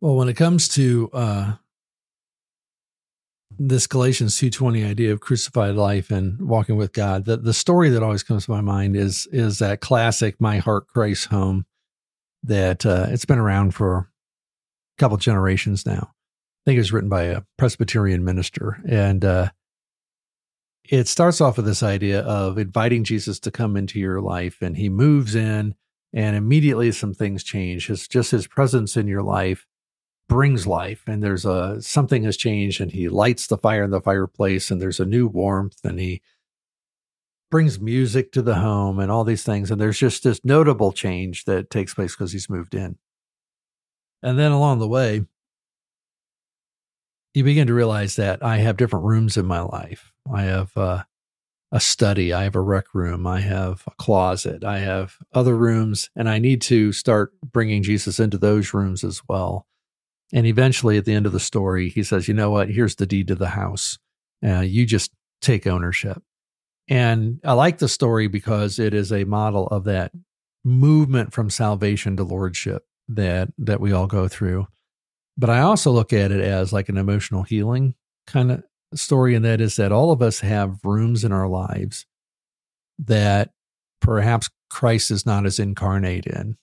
Well, 0.00 0.16
when 0.16 0.28
it 0.28 0.36
comes 0.36 0.68
to 0.70 1.10
uh, 1.12 1.52
this 3.68 3.86
Galatians 3.86 4.36
2:20 4.36 4.84
idea 4.84 5.12
of 5.12 5.20
crucified 5.20 5.76
life 5.76 6.10
and 6.10 6.40
walking 6.40 6.76
with 6.76 6.92
God. 6.92 7.24
The 7.24 7.36
the 7.36 7.54
story 7.54 7.90
that 7.90 8.02
always 8.02 8.22
comes 8.22 8.46
to 8.46 8.50
my 8.50 8.60
mind 8.60 8.96
is 8.96 9.28
is 9.30 9.58
that 9.60 9.80
classic 9.80 10.40
My 10.40 10.58
Heart 10.58 10.88
Christ 10.88 11.26
Home 11.26 11.66
that 12.42 12.84
uh, 12.84 13.06
it's 13.10 13.24
been 13.24 13.38
around 13.38 13.72
for 13.74 13.96
a 13.96 14.98
couple 14.98 15.16
generations 15.16 15.86
now. 15.86 16.10
I 16.10 16.62
think 16.64 16.76
it 16.76 16.80
was 16.80 16.92
written 16.92 17.08
by 17.08 17.24
a 17.24 17.42
Presbyterian 17.56 18.24
minister 18.24 18.82
and 18.88 19.24
uh, 19.24 19.50
it 20.88 21.06
starts 21.06 21.40
off 21.40 21.56
with 21.56 21.66
this 21.66 21.84
idea 21.84 22.20
of 22.22 22.58
inviting 22.58 23.04
Jesus 23.04 23.38
to 23.40 23.52
come 23.52 23.76
into 23.76 24.00
your 24.00 24.20
life 24.20 24.60
and 24.60 24.76
he 24.76 24.88
moves 24.88 25.36
in 25.36 25.76
and 26.12 26.36
immediately 26.36 26.90
some 26.90 27.14
things 27.14 27.44
change. 27.44 27.86
His 27.86 28.08
just 28.08 28.32
his 28.32 28.48
presence 28.48 28.96
in 28.96 29.06
your 29.06 29.22
life 29.22 29.66
brings 30.28 30.66
life 30.66 31.02
and 31.06 31.22
there's 31.22 31.44
a 31.44 31.80
something 31.82 32.24
has 32.24 32.36
changed 32.36 32.80
and 32.80 32.92
he 32.92 33.08
lights 33.08 33.46
the 33.46 33.58
fire 33.58 33.84
in 33.84 33.90
the 33.90 34.00
fireplace 34.00 34.70
and 34.70 34.80
there's 34.80 35.00
a 35.00 35.04
new 35.04 35.26
warmth 35.26 35.84
and 35.84 36.00
he 36.00 36.22
brings 37.52 37.78
music 37.78 38.32
to 38.32 38.40
the 38.40 38.56
home 38.56 38.98
and 38.98 39.12
all 39.12 39.24
these 39.24 39.44
things. 39.44 39.70
And 39.70 39.80
there's 39.80 39.98
just 39.98 40.24
this 40.24 40.40
notable 40.42 40.90
change 40.90 41.44
that 41.44 41.70
takes 41.70 41.92
place 41.92 42.16
because 42.16 42.32
he's 42.32 42.48
moved 42.48 42.74
in. 42.74 42.96
And 44.22 44.38
then 44.38 44.52
along 44.52 44.78
the 44.78 44.88
way, 44.88 45.26
you 47.34 47.44
begin 47.44 47.66
to 47.66 47.74
realize 47.74 48.16
that 48.16 48.42
I 48.42 48.56
have 48.58 48.78
different 48.78 49.04
rooms 49.04 49.36
in 49.36 49.46
my 49.46 49.60
life. 49.60 50.12
I 50.32 50.42
have 50.44 50.76
uh, 50.76 51.02
a 51.70 51.80
study, 51.80 52.32
I 52.32 52.44
have 52.44 52.56
a 52.56 52.60
rec 52.60 52.94
room, 52.94 53.26
I 53.26 53.40
have 53.40 53.82
a 53.86 53.92
closet, 53.96 54.64
I 54.64 54.78
have 54.78 55.16
other 55.34 55.56
rooms, 55.56 56.10
and 56.16 56.28
I 56.28 56.38
need 56.38 56.62
to 56.62 56.92
start 56.92 57.32
bringing 57.40 57.82
Jesus 57.82 58.18
into 58.18 58.38
those 58.38 58.72
rooms 58.72 59.04
as 59.04 59.22
well. 59.28 59.66
And 60.32 60.46
eventually, 60.46 60.96
at 60.96 61.04
the 61.04 61.12
end 61.12 61.26
of 61.26 61.32
the 61.32 61.40
story, 61.40 61.88
he 61.88 62.02
says, 62.02 62.28
You 62.28 62.34
know 62.34 62.50
what? 62.50 62.70
Here's 62.70 62.96
the 62.96 63.06
deed 63.06 63.28
to 63.28 63.34
the 63.34 63.50
house. 63.50 63.98
Uh, 64.44 64.60
you 64.60 64.86
just 64.86 65.12
take 65.40 65.66
ownership. 65.66 66.22
And 66.88 67.40
I 67.44 67.52
like 67.52 67.78
the 67.78 67.88
story 67.88 68.26
because 68.28 68.78
it 68.78 68.94
is 68.94 69.12
a 69.12 69.24
model 69.24 69.66
of 69.68 69.84
that 69.84 70.12
movement 70.64 71.32
from 71.32 71.50
salvation 71.50 72.16
to 72.16 72.24
lordship 72.24 72.84
that 73.08 73.48
that 73.58 73.80
we 73.80 73.92
all 73.92 74.06
go 74.06 74.28
through. 74.28 74.66
But 75.36 75.50
I 75.50 75.60
also 75.60 75.90
look 75.90 76.12
at 76.12 76.32
it 76.32 76.40
as 76.40 76.72
like 76.72 76.88
an 76.88 76.98
emotional 76.98 77.42
healing 77.42 77.94
kind 78.26 78.52
of 78.52 78.64
story, 78.94 79.34
and 79.34 79.44
that 79.44 79.60
is 79.60 79.76
that 79.76 79.92
all 79.92 80.12
of 80.12 80.22
us 80.22 80.40
have 80.40 80.84
rooms 80.84 81.24
in 81.24 81.32
our 81.32 81.48
lives 81.48 82.06
that 82.98 83.50
perhaps 84.00 84.50
Christ 84.70 85.10
is 85.10 85.24
not 85.24 85.46
as 85.46 85.58
incarnate 85.58 86.26
in. 86.26 86.56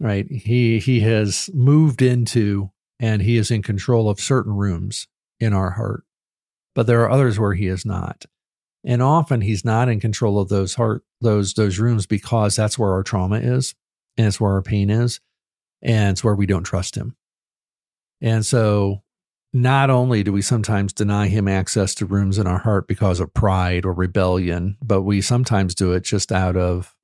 Right? 0.00 0.30
He 0.30 0.78
he 0.78 1.00
has 1.00 1.50
moved 1.52 2.00
into 2.00 2.70
and 2.98 3.22
he 3.22 3.36
is 3.36 3.50
in 3.50 3.62
control 3.62 4.08
of 4.08 4.18
certain 4.18 4.54
rooms 4.54 5.06
in 5.38 5.52
our 5.52 5.72
heart. 5.72 6.04
But 6.74 6.86
there 6.86 7.02
are 7.02 7.10
others 7.10 7.38
where 7.38 7.54
he 7.54 7.66
is 7.66 7.84
not. 7.84 8.24
And 8.82 9.02
often 9.02 9.42
he's 9.42 9.64
not 9.64 9.90
in 9.90 10.00
control 10.00 10.38
of 10.38 10.48
those 10.48 10.74
heart 10.74 11.04
those 11.20 11.52
those 11.54 11.78
rooms 11.78 12.06
because 12.06 12.56
that's 12.56 12.78
where 12.78 12.92
our 12.92 13.02
trauma 13.02 13.36
is 13.36 13.74
and 14.16 14.26
it's 14.26 14.40
where 14.40 14.52
our 14.52 14.62
pain 14.62 14.88
is 14.88 15.20
and 15.82 16.12
it's 16.12 16.24
where 16.24 16.34
we 16.34 16.46
don't 16.46 16.64
trust 16.64 16.94
him. 16.94 17.14
And 18.22 18.44
so 18.44 19.02
not 19.52 19.90
only 19.90 20.22
do 20.22 20.32
we 20.32 20.42
sometimes 20.42 20.92
deny 20.92 21.28
him 21.28 21.48
access 21.48 21.94
to 21.96 22.06
rooms 22.06 22.38
in 22.38 22.46
our 22.46 22.58
heart 22.58 22.86
because 22.86 23.20
of 23.20 23.34
pride 23.34 23.84
or 23.84 23.92
rebellion, 23.92 24.76
but 24.82 25.02
we 25.02 25.20
sometimes 25.20 25.74
do 25.74 25.92
it 25.92 26.04
just 26.04 26.30
out 26.30 26.56
of 26.56 26.94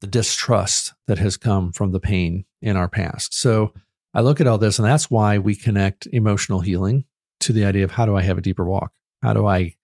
the 0.00 0.06
distrust 0.06 0.94
that 1.06 1.18
has 1.18 1.36
come 1.36 1.72
from 1.72 1.92
the 1.92 2.00
pain 2.00 2.44
in 2.62 2.76
our 2.76 2.88
past. 2.88 3.34
So 3.34 3.72
I 4.14 4.20
look 4.20 4.40
at 4.40 4.46
all 4.46 4.58
this, 4.58 4.78
and 4.78 4.86
that's 4.86 5.10
why 5.10 5.38
we 5.38 5.54
connect 5.54 6.06
emotional 6.12 6.60
healing 6.60 7.04
to 7.40 7.52
the 7.52 7.64
idea 7.64 7.84
of 7.84 7.92
how 7.92 8.06
do 8.06 8.16
I 8.16 8.22
have 8.22 8.38
a 8.38 8.42
deeper 8.42 8.64
walk? 8.64 8.92
How 9.22 9.32
do 9.32 9.46
I 9.46 9.74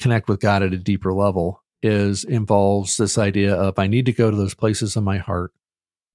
connect 0.00 0.28
with 0.28 0.40
God 0.40 0.62
at 0.62 0.72
a 0.72 0.78
deeper 0.78 1.12
level? 1.12 1.62
Is 1.80 2.24
involves 2.24 2.96
this 2.96 3.18
idea 3.18 3.54
of 3.54 3.78
I 3.78 3.86
need 3.86 4.06
to 4.06 4.12
go 4.12 4.30
to 4.30 4.36
those 4.36 4.54
places 4.54 4.96
in 4.96 5.04
my 5.04 5.18
heart. 5.18 5.52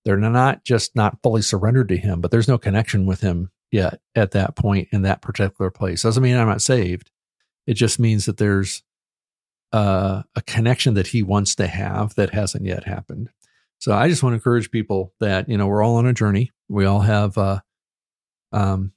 They're 0.03 0.17
not 0.17 0.65
just 0.65 0.93
not 0.93 1.19
fully 1.23 1.41
surrendered 1.41 1.87
to 1.87 1.97
Him, 1.97 2.19
but 2.19 2.31
there's 2.31 2.49
no 2.49 2.57
connection 2.57 3.05
with 3.05 3.21
Him 3.21 3.49
yet 3.71 4.01
at 4.13 4.31
that 4.31 4.57
point 4.57 4.89
in 4.91 5.03
that 5.03 5.21
particular 5.21 5.71
place. 5.71 6.01
Doesn't 6.01 6.21
mean 6.21 6.35
I'm 6.35 6.49
not 6.49 6.61
saved. 6.61 7.11
It 7.65 7.75
just 7.75 7.97
means 7.97 8.25
that 8.25 8.37
there's 8.37 8.83
uh, 9.73 10.21
a 10.35 10.41
connection 10.43 10.93
that 10.93 11.07
he 11.07 11.23
wants 11.23 11.55
to 11.55 11.67
have 11.67 12.13
that 12.15 12.29
hasn't 12.29 12.65
yet 12.65 12.85
happened. 12.85 13.29
So 13.79 13.91
I 13.91 14.07
just 14.07 14.23
want 14.23 14.33
to 14.33 14.35
encourage 14.35 14.71
people 14.71 15.13
that 15.19 15.49
you 15.49 15.57
know 15.57 15.67
we're 15.67 15.83
all 15.83 15.97
on 15.97 16.05
a 16.05 16.13
journey. 16.13 16.51
We 16.69 16.85
all 16.85 17.01
have, 17.01 17.37
uh, 17.37 17.59
um, 18.53 18.93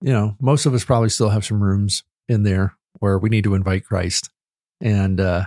you 0.00 0.12
know, 0.12 0.36
most 0.40 0.66
of 0.66 0.74
us 0.74 0.84
probably 0.84 1.08
still 1.08 1.30
have 1.30 1.44
some 1.44 1.62
rooms 1.62 2.04
in 2.28 2.44
there 2.44 2.76
where 3.00 3.18
we 3.18 3.30
need 3.30 3.44
to 3.44 3.54
invite 3.54 3.86
Christ, 3.86 4.30
and 4.80 5.18
uh, 5.18 5.46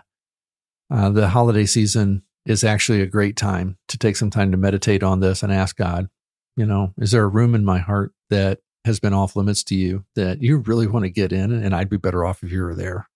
uh, 0.91 1.09
the 1.11 1.29
holiday 1.29 1.65
season 1.65 2.23
is 2.45 2.63
actually 2.63 3.01
a 3.01 3.07
great 3.07 3.37
time 3.37 3.77
to 3.87 3.97
take 3.97 4.15
some 4.15 4.29
time 4.29 4.51
to 4.51 4.57
meditate 4.57 5.03
on 5.03 5.19
this 5.19 5.41
and 5.41 5.51
ask 5.51 5.75
God, 5.77 6.09
you 6.57 6.65
know, 6.65 6.93
is 6.97 7.11
there 7.11 7.23
a 7.23 7.27
room 7.27 7.55
in 7.55 7.65
my 7.65 7.79
heart 7.79 8.13
that 8.29 8.59
has 8.83 8.99
been 8.99 9.13
off 9.13 9.35
limits 9.35 9.63
to 9.63 9.75
you 9.75 10.05
that 10.15 10.41
you 10.41 10.57
really 10.57 10.85
want 10.85 11.03
to 11.05 11.09
get 11.09 11.31
in? 11.31 11.51
And 11.51 11.75
I'd 11.75 11.89
be 11.89 11.97
better 11.97 12.25
off 12.25 12.43
if 12.43 12.51
you 12.51 12.61
were 12.61 12.75
there. 12.75 13.09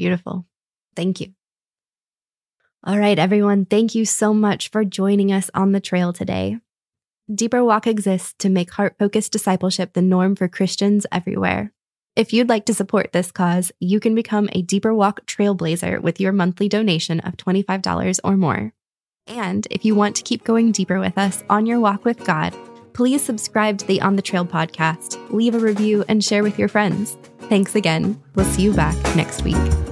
Beautiful. 0.00 0.46
Thank 0.96 1.20
you. 1.20 1.34
All 2.82 2.98
right, 2.98 3.18
everyone. 3.18 3.66
Thank 3.66 3.94
you 3.94 4.06
so 4.06 4.32
much 4.32 4.70
for 4.70 4.82
joining 4.82 5.30
us 5.30 5.50
on 5.52 5.72
the 5.72 5.80
trail 5.80 6.14
today. 6.14 6.56
Deeper 7.32 7.62
Walk 7.62 7.86
exists 7.86 8.34
to 8.38 8.48
make 8.48 8.70
heart 8.70 8.96
focused 8.98 9.30
discipleship 9.30 9.92
the 9.92 10.00
norm 10.00 10.36
for 10.36 10.48
Christians 10.48 11.04
everywhere. 11.12 11.74
If 12.16 12.32
you'd 12.32 12.48
like 12.48 12.64
to 12.64 12.74
support 12.74 13.12
this 13.12 13.30
cause, 13.30 13.72
you 13.78 14.00
can 14.00 14.14
become 14.14 14.48
a 14.52 14.62
Deeper 14.62 14.94
Walk 14.94 15.26
trailblazer 15.26 16.00
with 16.00 16.18
your 16.18 16.32
monthly 16.32 16.66
donation 16.66 17.20
of 17.20 17.36
$25 17.36 18.20
or 18.24 18.38
more. 18.38 18.72
And 19.26 19.68
if 19.70 19.84
you 19.84 19.94
want 19.94 20.16
to 20.16 20.22
keep 20.22 20.44
going 20.44 20.72
deeper 20.72 20.98
with 20.98 21.18
us 21.18 21.44
on 21.50 21.66
your 21.66 21.78
walk 21.78 22.06
with 22.06 22.24
God, 22.24 22.56
please 22.94 23.22
subscribe 23.22 23.76
to 23.78 23.86
the 23.86 24.00
On 24.00 24.16
the 24.16 24.22
Trail 24.22 24.46
podcast, 24.46 25.18
leave 25.30 25.54
a 25.54 25.58
review, 25.58 26.06
and 26.08 26.24
share 26.24 26.42
with 26.42 26.58
your 26.58 26.68
friends. 26.68 27.18
Thanks 27.50 27.74
again. 27.74 28.18
We'll 28.34 28.46
see 28.46 28.62
you 28.62 28.72
back 28.72 28.96
next 29.14 29.42
week. 29.42 29.89